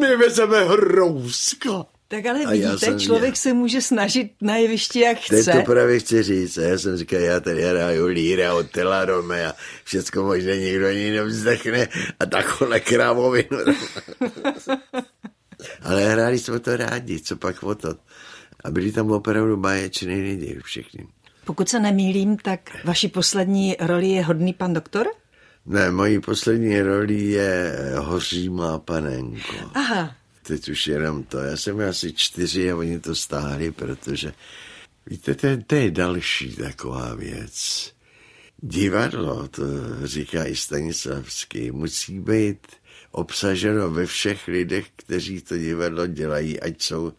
[0.00, 1.86] My vezeme hrouzka!
[2.08, 3.36] Tak ale vidíte, člověk mě...
[3.36, 5.44] se může snažit na jevišti, jak chce.
[5.44, 6.58] Teď to právě chci říct.
[6.58, 11.10] A já jsem říkal, já tady hraju líra od Telarome a všecko možná nikdo ani
[11.10, 11.88] nevzdechne
[12.20, 13.58] a takhle krávovinu.
[15.82, 17.94] ale hráli jsme to rádi, co pak o to.
[18.64, 21.06] A byli tam opravdu báječný lidi, všichni.
[21.44, 25.06] Pokud se nemýlím, tak vaší poslední roli je hodný pan doktor?
[25.66, 29.70] Ne, mojí poslední roli je Hořímá panenko.
[29.74, 31.38] Aha, teď už jenom to.
[31.38, 34.32] Já jsem asi čtyři a oni to stáhli, protože
[35.06, 37.92] víte, to je, to je další taková věc.
[38.62, 39.62] Divadlo, to
[40.04, 42.66] říká i Stanislavský, musí být
[43.10, 47.12] obsaženo ve všech lidech, kteří to divadlo dělají, ať jsou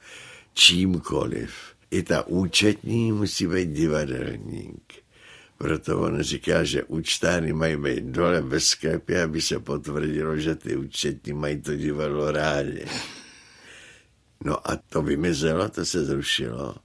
[0.53, 1.74] čímkoliv.
[1.91, 4.93] I ta účetní musí být divadelník.
[5.57, 10.75] Proto on říká, že účtány mají být dole ve sklepě, aby se potvrdilo, že ty
[10.75, 12.85] účetní mají to divadlo rádi.
[14.43, 16.75] No a to vymizelo, to se zrušilo.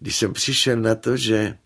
[0.00, 1.58] Když jsem přišel na to, že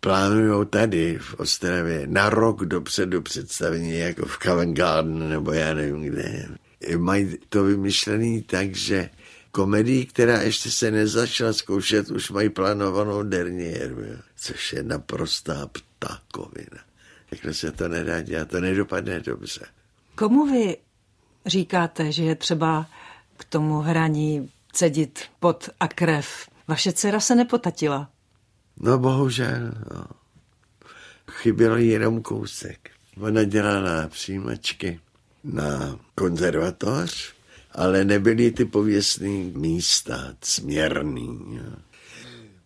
[0.00, 6.02] plánují tady v Ostravě na rok dopředu představení jako v Covent Garden nebo já nevím
[6.02, 6.48] kde.
[6.96, 9.10] Mají to vymyšlený tak, že
[9.56, 14.02] komedii, která ještě se nezačala zkoušet, už mají plánovanou derniéru,
[14.36, 16.80] což je naprostá ptákovina.
[17.30, 19.66] Takhle se to nedá dělat, to nedopadne dobře.
[20.14, 20.76] Komu vy
[21.46, 22.86] říkáte, že je třeba
[23.36, 26.48] k tomu hraní cedit pot a krev?
[26.68, 28.10] Vaše dcera se nepotatila.
[28.80, 30.06] No bohužel, no.
[31.30, 32.90] Chyběl jenom kousek.
[33.20, 35.00] Ona dělala přijímačky
[35.44, 37.35] na konzervatoř,
[37.76, 41.38] ale nebyly ty pověstné místa, směrný.
[41.50, 41.72] Jo.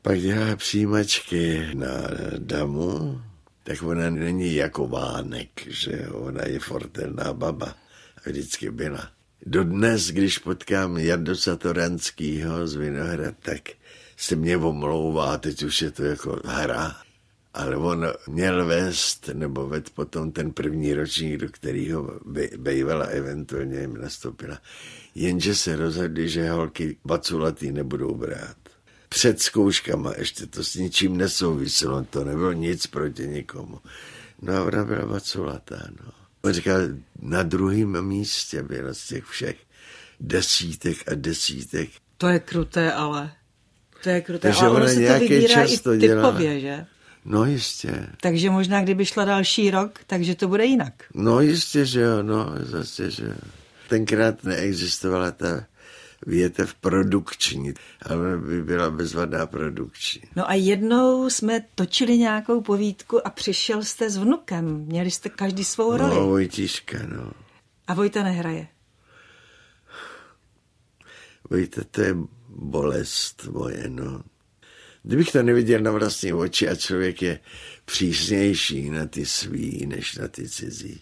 [0.02, 1.88] Pak dělá přijímačky na
[2.38, 3.20] damu,
[3.64, 7.74] tak ona není jako Vánek, že ona je fortelná baba.
[8.26, 9.10] A vždycky byla.
[9.46, 13.60] Dodnes, když potkám Jardu Satoranskýho z Vinohrad, tak
[14.16, 16.96] se mě omlouvá, teď už je to jako hra.
[17.54, 22.20] Ale on měl vést, nebo ved potom ten první ročník, do kterého
[22.56, 24.58] bejvala eventuálně jim nastoupila.
[25.14, 28.56] Jenže se rozhodli, že holky baculatý nebudou brát
[29.08, 33.78] před zkouškama, ještě to s ničím nesouviselo, to nebylo nic proti nikomu.
[34.42, 36.12] No a ona byla vaculatá, no.
[36.42, 36.80] On říkal,
[37.22, 39.56] na druhém místě byla z těch všech
[40.20, 41.90] desítek a desítek.
[42.16, 43.32] To je kruté, ale.
[44.02, 46.58] To je kruté, Takže ale ono se to vybírá i typově, dělala.
[46.58, 46.86] že?
[47.24, 48.06] No jistě.
[48.20, 50.92] Takže možná, kdyby šla další rok, takže to bude jinak.
[51.14, 53.34] No jistě, že jo, no, zase, že jo.
[53.88, 55.64] Tenkrát neexistovala ta
[56.26, 60.22] větev produkční, ale by byla bezvadná produkční.
[60.36, 64.64] No a jednou jsme točili nějakou povídku a přišel jste s vnukem.
[64.66, 66.14] Měli jste každý svou roli.
[66.14, 67.32] No, Vojtíška, no.
[67.86, 68.66] A Vojta nehraje?
[71.50, 72.16] Vojta, to je
[72.48, 74.22] bolest moje, no.
[75.02, 77.40] Kdybych to neviděl na vlastní oči a člověk je
[77.84, 81.00] přísnější na ty svý, než na ty cizí,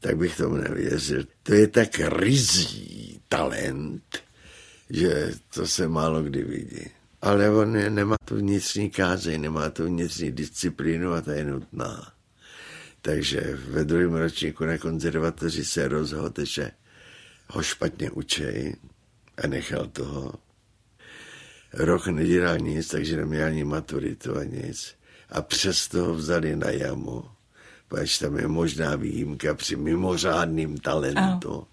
[0.00, 1.24] tak bych tomu nevěřil.
[1.42, 4.22] To je tak rizí talent,
[4.90, 6.90] že to se málo kdy vidí.
[7.22, 12.12] Ale on je, nemá tu vnitřní kázeň, nemá tu vnitřní disciplínu a ta je nutná.
[13.02, 16.70] Takže ve druhém ročníku na konzervatoři se rozhodl, že
[17.48, 18.76] ho špatně učej
[19.36, 20.45] a nechal toho.
[21.72, 24.94] Rok nedělal nic, takže neměl ani maturitu a nic.
[25.30, 27.24] A přesto ho vzali na jamu
[27.88, 31.66] Pač tam je možná výjimka při mimořádným talentu.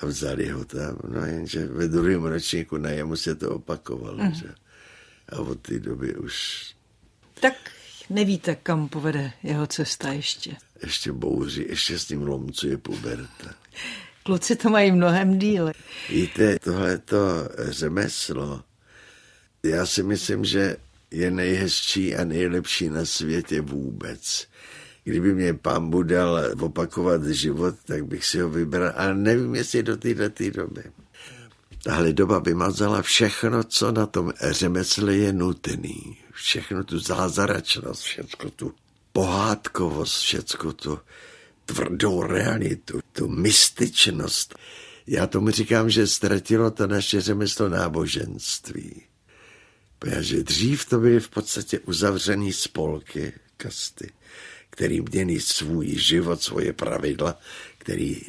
[0.00, 4.34] A vzali ho tam, no jenže ve druhém ročníku na jemu se to opakovalo, mm.
[4.34, 4.54] že?
[5.28, 6.66] A od té doby už...
[7.40, 7.54] Tak
[8.10, 10.56] nevíte, kam povede jeho cesta ještě.
[10.82, 13.54] Ještě bouří, ještě s ním lomcuje puberta.
[14.22, 15.72] Kluci to mají mnohem díle.
[16.10, 18.62] Víte, tohleto řemeslo,
[19.62, 20.76] já si myslím, že
[21.10, 24.46] je nejhezčí a nejlepší na světě vůbec.
[25.04, 29.96] Kdyby mě pán Budal opakovat život, tak bych si ho vybral, ale nevím, jestli do
[29.96, 30.82] této doby.
[31.82, 36.18] Tahle doba vymazala všechno, co na tom řemesle je nutný.
[36.32, 38.74] Všechno tu zázračnost, všechno tu
[39.12, 40.98] pohádkovost, všecko tu
[41.72, 44.58] tvrdou realitu, tu mystičnost.
[45.06, 49.02] Já tomu říkám, že ztratilo to naše řemeslo náboženství.
[49.98, 54.12] Protože dřív to byly v podstatě uzavřený spolky, kasty,
[54.70, 57.38] který měli svůj život, svoje pravidla,
[57.78, 58.20] který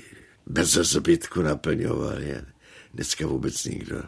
[0.45, 2.35] bez zbytku naplňovali.
[2.93, 4.03] Dneska vůbec nikdo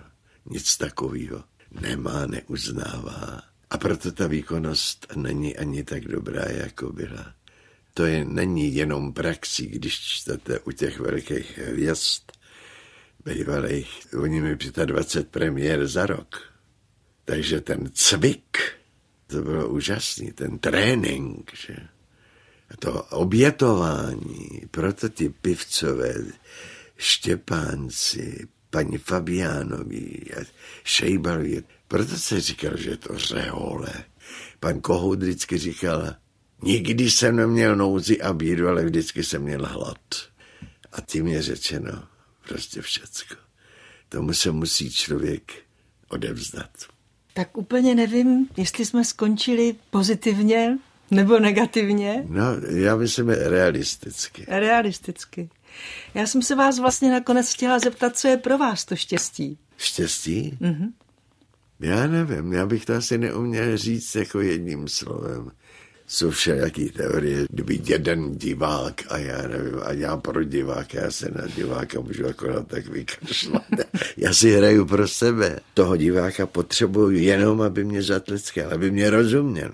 [0.46, 1.44] nic takového
[1.82, 3.42] nemá, neuznává.
[3.70, 7.34] A proto ta výkonnost není ani tak dobrá, jako byla.
[7.94, 12.22] To je, není jenom praxí, když čtete u těch velkých hvězd,
[13.26, 16.42] bývalých, oni mi 25 premiér za rok.
[17.26, 18.58] Takže ten cvik,
[19.28, 21.76] to bylo úžasný, ten trénink, že?
[22.70, 26.14] A to obětování, proto ty pivcové,
[26.98, 30.46] Štěpánci, paní Fabiánovi a
[30.84, 33.94] Šejbalovi, proto se říkal, že je to řehole.
[34.60, 36.16] Pan Kohout vždycky říkal,
[36.64, 39.98] nikdy jsem neměl nouzi a bídu, ale vždycky jsem měl hlad.
[40.92, 42.04] A tím je řečeno
[42.48, 43.36] prostě všecko.
[44.10, 45.54] Tomu se musí člověk
[46.10, 46.70] odevzdat.
[47.34, 50.78] Tak úplně nevím, jestli jsme skončili pozitivně
[51.12, 52.24] nebo negativně.
[52.28, 54.46] No, já myslím realisticky.
[54.48, 55.50] Realisticky.
[56.14, 59.58] Já jsem se vás vlastně nakonec chtěla zeptat, co je pro vás to štěstí.
[59.78, 60.58] Štěstí?
[60.62, 60.92] Mm-hmm.
[61.80, 65.52] Já nevím, já bych to asi neuměl říct jako jedním slovem.
[66.08, 71.32] Jsou všelijaký teorie, kdyby jeden divák a já nevím, a já pro diváka, já se
[71.36, 73.64] na diváka můžu akorát tak vykašlat.
[74.18, 75.60] Já si hraju pro sebe.
[75.74, 79.72] Toho diváka potřebuju jenom, aby mě zatleskal, aby mě rozuměl.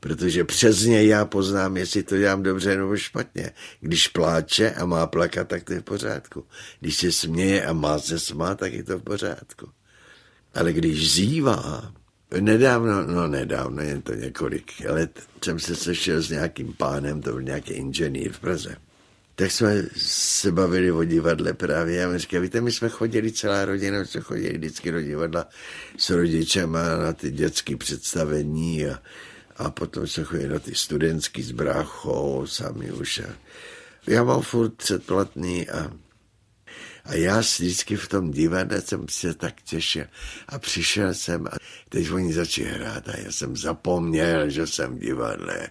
[0.00, 3.52] Protože přes něj já poznám, jestli to dělám dobře nebo špatně.
[3.80, 6.44] Když pláče a má plakat, tak to je v pořádku.
[6.80, 9.68] Když se směje a má se smát, tak je to v pořádku.
[10.54, 11.92] Ale když zývá,
[12.40, 17.42] nedávno, no nedávno, jen to několik let, jsem se sešel s nějakým pánem, to byl
[17.42, 18.76] nějaký inženýr v Praze.
[19.34, 21.96] Tak jsme se bavili o divadle právě.
[21.96, 25.48] Já mi říkal, víte, my jsme chodili, celá rodina, jsme chodili vždycky do divadla
[25.96, 28.98] s rodičema na ty dětské představení a,
[29.56, 33.18] a potom jsme chodili na ty studentský s bráchou, sami už.
[33.18, 33.30] A
[34.06, 35.92] já mám furt předplatný a
[37.06, 40.04] a já vždycky v tom divadle jsem se tak těšil.
[40.48, 41.56] A přišel jsem a
[41.88, 45.68] teď oni začali hrát a já jsem zapomněl, že jsem v divadle.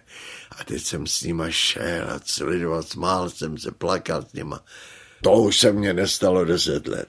[0.50, 4.64] A teď jsem s nima šel a sledoval, smál jsem se, plakal s nima.
[5.22, 7.08] To už se mně nestalo deset let.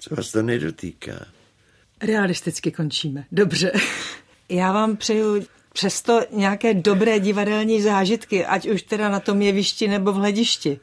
[0.00, 1.26] Co vás to nedotýká?
[2.02, 3.24] Realisticky končíme.
[3.32, 3.72] Dobře.
[4.48, 10.12] Já vám přeju přesto nějaké dobré divadelní zážitky, ať už teda na tom jevišti nebo
[10.12, 10.80] v hledišti.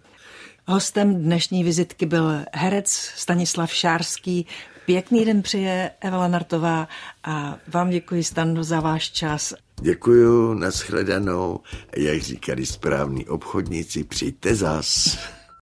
[0.70, 4.46] Hostem dnešní vizitky byl herec Stanislav Šárský.
[4.86, 6.88] Pěkný den přeje Evela Nartová
[7.24, 9.54] a vám děkuji, Stando, za váš čas.
[9.82, 11.60] Děkuju, nashledanou.
[11.98, 15.18] Jak říkali správní obchodníci, přijďte zas.